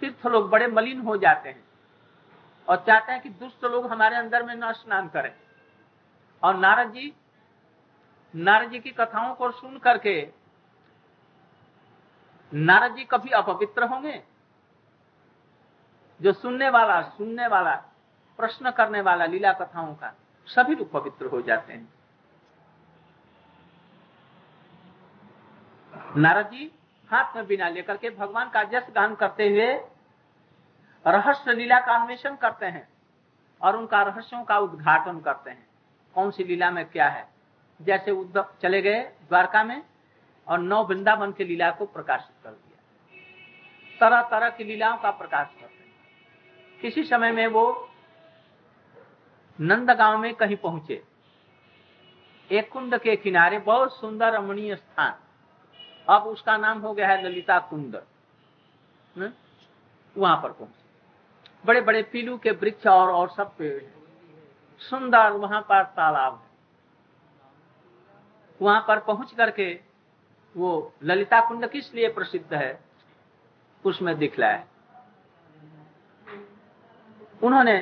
तीर्थ 0.00 0.26
लोग 0.26 0.50
बड़े 0.50 0.66
मलिन 0.66 1.00
हो 1.00 1.16
जाते 1.16 1.48
हैं 1.48 1.64
और 2.68 2.76
चाहते 2.76 3.12
हैं 3.12 3.20
कि 3.22 3.28
दुष्ट 3.28 3.64
लोग 3.64 3.90
हमारे 3.92 4.16
अंदर 4.16 4.42
में 4.42 4.54
न 4.54 4.72
स्नान 4.72 5.08
करें। 5.08 5.32
और 6.42 6.56
नारद 6.56 6.92
जी 6.92 7.12
नारद 8.34 8.70
जी 8.70 8.78
की 8.78 8.90
कथाओं 8.90 9.34
को 9.34 9.50
सुन 9.50 9.78
करके 9.78 10.30
नारद 12.54 12.94
जी 12.96 13.04
कभी 13.04 13.30
अपवित्र 13.30 13.84
होंगे? 13.84 14.22
जो 16.20 16.32
सुनने 16.32 16.68
वाला 16.70 17.00
सुनने 17.02 17.46
वाला 17.46 17.82
प्रश्न 18.42 18.70
करने 18.70 19.00
वाला 19.00 19.26
लीला 19.26 19.52
कथाओं 19.52 19.94
का 19.94 20.14
सभी 20.48 20.74
लोग 20.74 20.90
पवित्र 20.90 21.26
हो 21.26 21.40
जाते 21.42 21.72
हैं। 21.72 21.88
नारद 26.16 26.46
जी 26.46 26.70
हाथ 27.10 27.36
में 27.36 27.46
बिना 27.46 27.68
लेकर 27.68 27.96
के 27.96 28.10
भगवान 28.10 28.48
का 28.50 28.62
जस 28.64 28.86
गान 28.94 29.14
करते 29.14 29.48
हुए 29.48 29.66
रहस्य 31.04 31.52
लीला 31.52 31.78
का 31.80 31.94
अन्वेषण 31.94 32.36
करते 32.36 32.66
हैं 32.66 32.88
और 33.60 33.76
उनका 33.76 34.02
रहस्यों 34.02 34.42
का 34.44 34.58
उद्घाटन 34.58 35.20
करते 35.20 35.50
हैं। 35.50 35.66
कौन 36.14 36.30
सी 36.30 36.44
लीला 36.44 36.70
में 36.70 36.84
क्या 36.84 37.08
है? 37.08 37.26
जैसे 37.80 38.10
उद्धव 38.10 38.52
चले 38.62 38.82
गए 38.82 39.02
द्वारका 39.28 39.64
में 39.64 39.82
और 40.48 40.58
नौ 40.58 40.82
वृंदावन 40.84 41.32
की 41.32 41.44
लीला 41.44 41.70
को 41.70 41.86
प्रकाशित 41.86 42.42
कर 42.44 42.50
दिया। 42.50 42.78
तरह 44.00 44.22
तरह 44.22 44.50
की 44.50 44.64
लीलाओं 44.64 44.96
का 44.96 45.10
प्रकाश 45.10 45.46
करते 45.60 45.84
हैं। 45.84 46.80
किसी 46.80 47.02
समय 47.04 47.32
में 47.32 47.46
वो 47.46 47.88
नंदगांव 49.62 50.18
में 50.18 50.34
कहीं 50.34 50.56
पहुँचे। 50.58 51.02
एक 52.50 52.70
कुंड 52.70 52.98
के 52.98 53.16
किनारे 53.16 53.58
बहुत 53.60 53.96
सुंदर 53.96 54.32
रमणीय 54.32 54.74
स्थान। 54.76 55.14
अब 56.08 56.22
उसका 56.24 56.56
नाम 56.56 56.80
हो 56.80 56.92
गया 56.94 57.08
है 57.08 57.22
ललिता 57.24 57.58
कुंड। 57.70 57.96
वहाँ 60.16 60.36
पर 60.42 60.52
पहुँचे। 60.52 60.80
बड़े 61.64 61.80
बड़े 61.80 62.02
पीलू 62.02 62.36
के 62.38 62.50
वृक्ष 62.52 62.86
और 62.86 63.10
और 63.10 63.28
सब 63.30 63.56
पेड़ 63.56 63.82
सुंदर 64.80 65.32
वहाँ 65.32 65.60
पर 65.60 65.82
तालाब 65.96 66.34
है। 66.34 66.50
वहाँ 68.60 68.84
पर 68.88 68.98
पहुँच 69.00 69.32
करके 69.32 69.72
वो 70.54 70.92
ललिता 71.02 71.40
कुंड 71.48 71.66
किस 71.70 71.94
लिए 71.94 72.08
प्रसिद्ध 72.12 72.54
है, 72.54 72.78
उसमें 73.84 74.16
दिखलाया 74.18 74.64
उन्होंने 77.42 77.76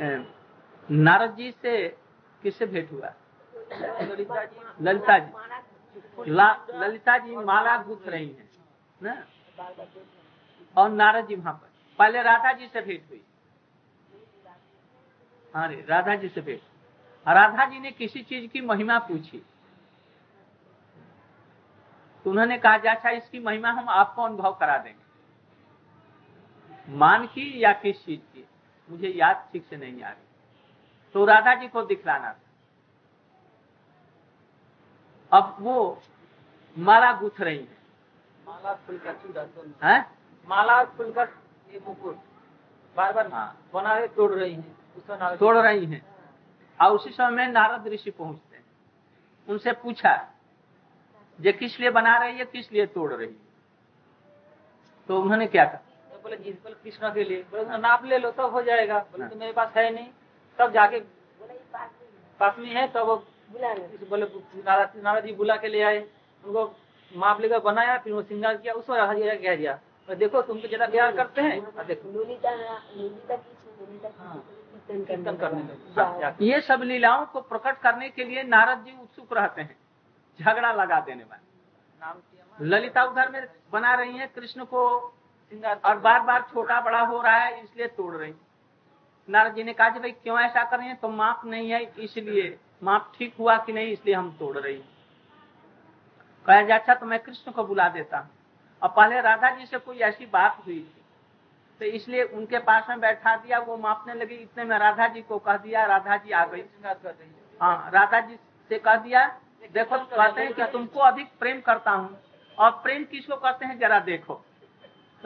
नारद 0.00 1.34
जी 1.36 1.50
से 1.52 1.88
किससे 2.42 2.66
भेंट 2.66 2.92
हुआ? 2.92 3.12
ललिता 4.80 5.18
जी। 5.18 6.30
ललिता 6.78 7.18
जी। 7.18 7.36
माला 7.36 7.76
गुथ 7.82 8.08
रही 8.08 8.28
है 8.28 8.48
ना? 9.02 9.24
और 10.76 10.90
नारद 10.90 11.26
जी 11.26 11.34
वहाँ 11.34 11.54
पर। 11.54 11.70
पहले 11.98 12.22
राधा 12.22 12.52
जी 12.52 12.66
से 12.66 12.80
भेंट 12.80 13.08
हुई। 13.10 13.22
अरे 15.54 15.86
राधा 15.88 16.14
जी 16.14 16.28
से 16.28 16.40
भेंट। 16.40 16.60
राधा 17.28 17.64
जी 17.64 17.78
ने 17.78 17.90
किसी 17.90 18.22
चीज़ 18.22 18.50
की 18.50 18.60
महिमा 18.60 18.98
पूछी। 18.98 19.46
तो 22.24 22.30
उन्होंने 22.30 22.58
कहा 22.58 22.74
अच्छा 22.74 23.10
इसकी 23.10 23.38
महिमा 23.38 23.70
हम 23.70 23.88
आपको 23.88 24.22
अनुभव 24.22 24.54
करा 24.60 24.78
देंगे। 24.78 25.06
मान 26.88 27.26
की 27.26 27.64
या 27.64 27.72
किस 27.72 28.04
चीज़ 28.04 28.20
की? 28.20 28.46
मुझे 28.90 29.08
याद 29.08 29.48
ठीक 29.52 29.66
से 29.66 29.76
नहीं 29.76 30.02
आ 30.02 30.08
रही। 30.08 30.22
तो 31.14 31.24
राधा 31.24 31.54
जी 31.54 31.68
को 31.68 31.82
दिखलाना 31.82 32.32
था। 32.32 32.40
अब 35.38 35.56
वो 35.60 36.02
माला 36.78 37.12
गुथ 37.12 37.40
रही 37.40 37.58
है। 37.58 37.76
माला 38.48 38.74
फुलकर 38.74 39.16
हैं? 39.84 40.18
माला 40.48 40.84
फुलकर 40.84 41.28
ये 41.72 41.80
मुकुट 41.86 42.18
बार 42.96 43.12
बार 43.12 43.32
हाँ। 43.32 43.66
बना 43.74 43.98
रहे 43.98 44.08
तोड़ 44.08 44.32
रही 44.32 44.54
है। 44.54 44.76
तोड़ 45.36 45.56
रही 45.56 45.86
हैं। 45.86 46.06
और 46.80 46.92
उसी 46.92 47.10
समय 47.10 47.30
में 47.30 47.48
नारद 47.48 47.86
ऋषि 47.86 48.10
पहुँचते 48.10 48.56
हैं। 48.56 48.64
उनसे 49.48 49.72
पूछा 49.72 50.32
ये 51.40 51.52
किस 51.52 51.80
लिए 51.80 51.90
बना 51.90 52.16
रही 52.18 52.38
है? 52.38 52.44
किस 52.44 52.72
लिए 52.72 52.86
तोड़ 52.86 53.12
रही 53.12 53.28
है? 53.28 53.46
तो 55.08 55.22
उन्होंने 55.22 55.46
क्या 55.46 55.64
कहा? 55.64 55.78
बोले 56.26 56.36
जी 56.36 56.50
बोले 56.52 56.74
कृष्णा 56.84 57.08
के 57.14 57.24
लिए। 57.24 57.42
बोले 57.50 57.78
नाप 57.78 58.04
ले 58.04 58.18
लो 58.18 58.30
तब 58.32 58.52
हो 58.52 58.62
जाएगा। 58.62 58.98
बोले 59.10 59.22
हाँ। 59.22 59.30
तो 59.30 59.38
मेरे 59.38 59.52
पास 59.52 59.72
है 59.76 59.90
नहीं। 59.94 60.08
तब 60.58 60.72
जाके 60.72 61.00
पास 62.40 62.58
में 62.58 62.70
है। 62.70 62.86
तब 62.92 63.06
बोले 63.52 64.26
नारद 64.62 64.92
नारद 65.04 65.24
जी 65.24 65.32
बुला 65.32 65.56
के 65.56 65.68
ले 65.68 65.82
आए। 65.82 65.98
उनको 66.44 66.64
माप 67.12 67.40
लेकर 67.40 67.58
बनाया 67.60 67.96
फिर 67.98 68.12
वो 68.12 68.22
श्रृंगार 68.22 68.56
किया। 68.56 68.72
उसको 68.74 68.96
राधा 68.96 69.14
जी 69.14 69.36
कह 69.38 69.56
दिया 69.56 69.78
देखो 70.08 70.42
तुमको 70.42 70.68
ज़्यादा 70.68 70.86
प्यार 70.86 71.16
करते 71.16 71.42
हैं 71.42 71.60
और 71.66 71.84
देखो। 71.84 72.24
हाँ, 74.18 74.42
हाँ। 75.96 76.36
ये 76.40 76.60
सब 76.60 76.80
लीलाओं 76.84 77.24
को 77.26 77.40
प्रकट 77.42 77.78
करने 77.80 78.08
के 78.10 78.24
लिए 78.24 78.42
नारद 78.44 78.84
जी 78.84 78.92
उत्सुक 79.02 79.32
रहते 79.32 79.62
हैं। 79.62 79.76
झगड़ा 80.40 80.72
लगा 80.72 81.00
देने 81.00 81.24
वाले। 81.24 82.64
ललिता 82.66 83.04
उधर 83.04 83.30
में 83.30 83.46
बना 83.72 83.94
रही 83.94 84.16
है 84.16 84.26
कृष्ण 84.26 84.64
को 84.64 84.82
और 85.76 85.98
बार 85.98 86.20
बार 86.20 86.42
छोटा 86.52 86.80
बड़ा 86.80 87.00
हो 87.00 87.20
रहा 87.22 87.36
है, 87.36 87.62
इसलिए 87.62 87.86
तोड़ 87.88 88.14
रही 88.14 88.32
नारद 89.28 89.54
जी 89.54 89.62
ने 89.64 89.72
कहा 89.72 89.88
जी 89.88 90.00
भाई 90.00 90.10
क्यों 90.12 90.38
ऐसा 90.40 90.62
कर 90.64 90.78
रहे 90.78 90.88
हैं? 90.88 90.96
तो 90.96 91.08
माप 91.10 91.42
नहीं 91.46 91.70
है, 91.70 91.82
इसलिए 91.98 92.58
माप 92.82 93.12
ठीक 93.14 93.34
हुआ 93.38 93.56
कि 93.58 93.72
नहीं, 93.72 93.92
इसलिए 93.92 94.14
हम 94.14 94.30
तोड़ 94.38 94.56
रही। 94.56 94.76
कहा 96.46 96.60
जा 96.62 96.76
अच्छा 96.76 96.94
तो 96.94 97.06
मैं 97.06 97.18
कृष्ण 97.20 97.52
को 97.52 97.64
बुला 97.64 97.88
देता 97.90 98.18
हूँ। 98.18 98.30
और 98.82 98.88
पहले 98.88 99.20
राधा 99.20 99.50
जी 99.50 99.66
से 99.66 99.78
कोई 99.78 99.98
ऐसी 100.00 100.26
बात 100.28 100.62
हुई 100.66 100.86
तो 101.80 101.84
इसलिए 101.86 102.22
उनके 102.24 102.58
पास 102.60 102.88
में 102.88 103.00
बैठा 103.00 103.34
दिया, 103.36 103.58
वो 103.58 103.76
मापने 103.76 104.14
लगी। 104.14 104.34
इतने 104.34 104.64
में 104.64 104.78
राधा 104.78 105.06
जी 105.08 105.22
को 105.22 105.38
कह 105.38 105.56
दिया, 105.58 105.84
राधा 105.86 106.16
जी 106.16 106.32
आ 106.32 106.44
गई। 106.46 106.62
हाँ 107.60 107.90
राधा 107.92 108.20
जी 108.20 108.36
से 108.70 108.78
कह 108.78 108.94
दिया, 108.96 109.26
देखो, 109.72 109.98
कहते 109.98 110.42
हैं 110.42 110.52
कि 110.54 110.64
तुमको 110.72 111.00
अधिक 111.02 111.28
प्रेम 111.40 111.60
करता 111.60 111.90
हूँ, 111.90 112.18
और 112.58 112.70
प्रेम 112.82 113.04
किसको 113.04 113.36
करते 113.36 113.66
हैं? 113.66 113.78
जरा 113.78 113.98
देखो। 114.00 114.40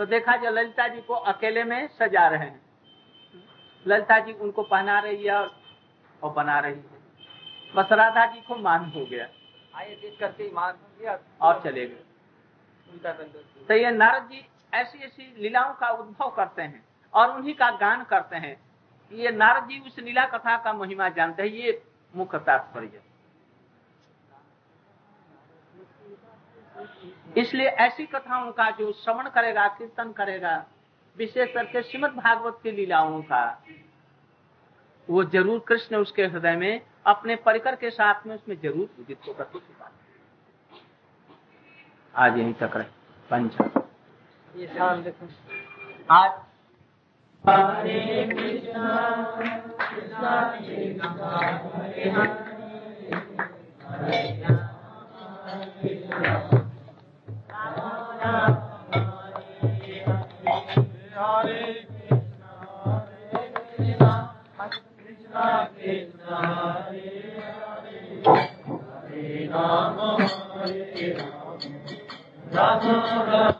तो 0.01 0.05
देखा 0.07 0.35
जो 0.37 0.51
ललिता 0.51 0.87
जी 0.89 1.01
को 1.01 1.15
अकेले 1.31 1.63
में 1.65 1.89
सजा 1.89 2.27
रहे 2.29 2.41
हैं। 2.41 2.61
ललिता 3.87 4.19
जी 4.19 4.33
उनको 4.33 4.63
पहना 4.63 4.99
रही 5.01 5.27
है 5.27 5.35
और 5.35 6.33
बना 6.33 6.59
रही 6.61 6.75
है। 6.75 7.75
बस 7.75 7.93
राधा 7.93 8.25
जी 8.27 8.41
को 8.41 8.57
मान 8.57 8.85
हो 8.91 9.05
गया। 9.07 9.27
आए 9.75 9.95
देख 9.95 10.17
करके 10.21 10.51
मार 10.53 10.73
दिया 10.73 11.19
और 11.43 11.61
चले 11.65 11.87
गए। 11.87 12.03
तो 13.69 13.75
ये 13.75 13.91
नारद 13.91 14.23
जी 14.23 14.45
ऐसी 14.75 14.99
ऐसी 14.99 15.35
लीलाओं 15.39 15.75
का 15.75 15.91
उद्भव 15.91 16.31
करते 16.31 16.63
हैं 16.63 16.83
और 17.15 17.37
उन्हीं 17.37 17.55
का 17.55 17.71
गान 17.77 18.05
करते 18.05 18.37
हैं। 18.37 18.57
ये 19.13 19.31
नारद 19.31 19.69
जी 19.69 19.79
उस 19.81 19.99
लीला 19.99 20.25
कथा 20.29 20.57
का 20.57 20.73
महिमा 20.73 21.09
जानते 21.11 21.43
हैं 21.43 21.51
ये 21.51 21.83
मुख्य 22.15 22.39
तात्पर्य। 22.39 23.03
इसलिए 27.37 27.66
ऐसी 27.66 28.07
कथाओं 28.07 28.51
का 28.53 28.71
जो 28.71 28.93
श्रवण 28.93 29.29
करेगा 29.29 29.66
कीर्तन 29.69 30.12
करेगा 30.12 30.55
विशेष 31.16 31.53
करके 31.55 31.83
श्रीमद 31.83 32.11
भागवत 32.11 32.59
की 32.62 32.71
लीलाओं 32.71 33.23
का 33.23 33.43
वो 35.09 35.25
ज़रूर 35.25 35.59
कृष्ण 35.69 35.97
उसके 35.97 36.27
हृदय 36.27 36.57
में 36.57 36.81
अपने 37.07 37.37
परिकर 37.37 37.75
के 37.77 37.90
साथ 37.90 38.27
में 38.27 38.35
उसमें 38.35 38.57
ज़रूर 38.61 38.88
उदित 39.01 39.19
होकर 39.29 39.45
के 39.45 39.59
छिपा 39.59 39.90
आज 42.14 42.38
यहीं 42.38 42.55
तक 42.55 42.77
रहे। 42.77 42.87
पंच। 43.31 43.57
ये 44.57 44.66
ध्यान 44.66 45.03
देखो। 45.03 45.29
आज। 46.11 46.31
Krishna 55.81 56.60
Allah. 73.11 73.60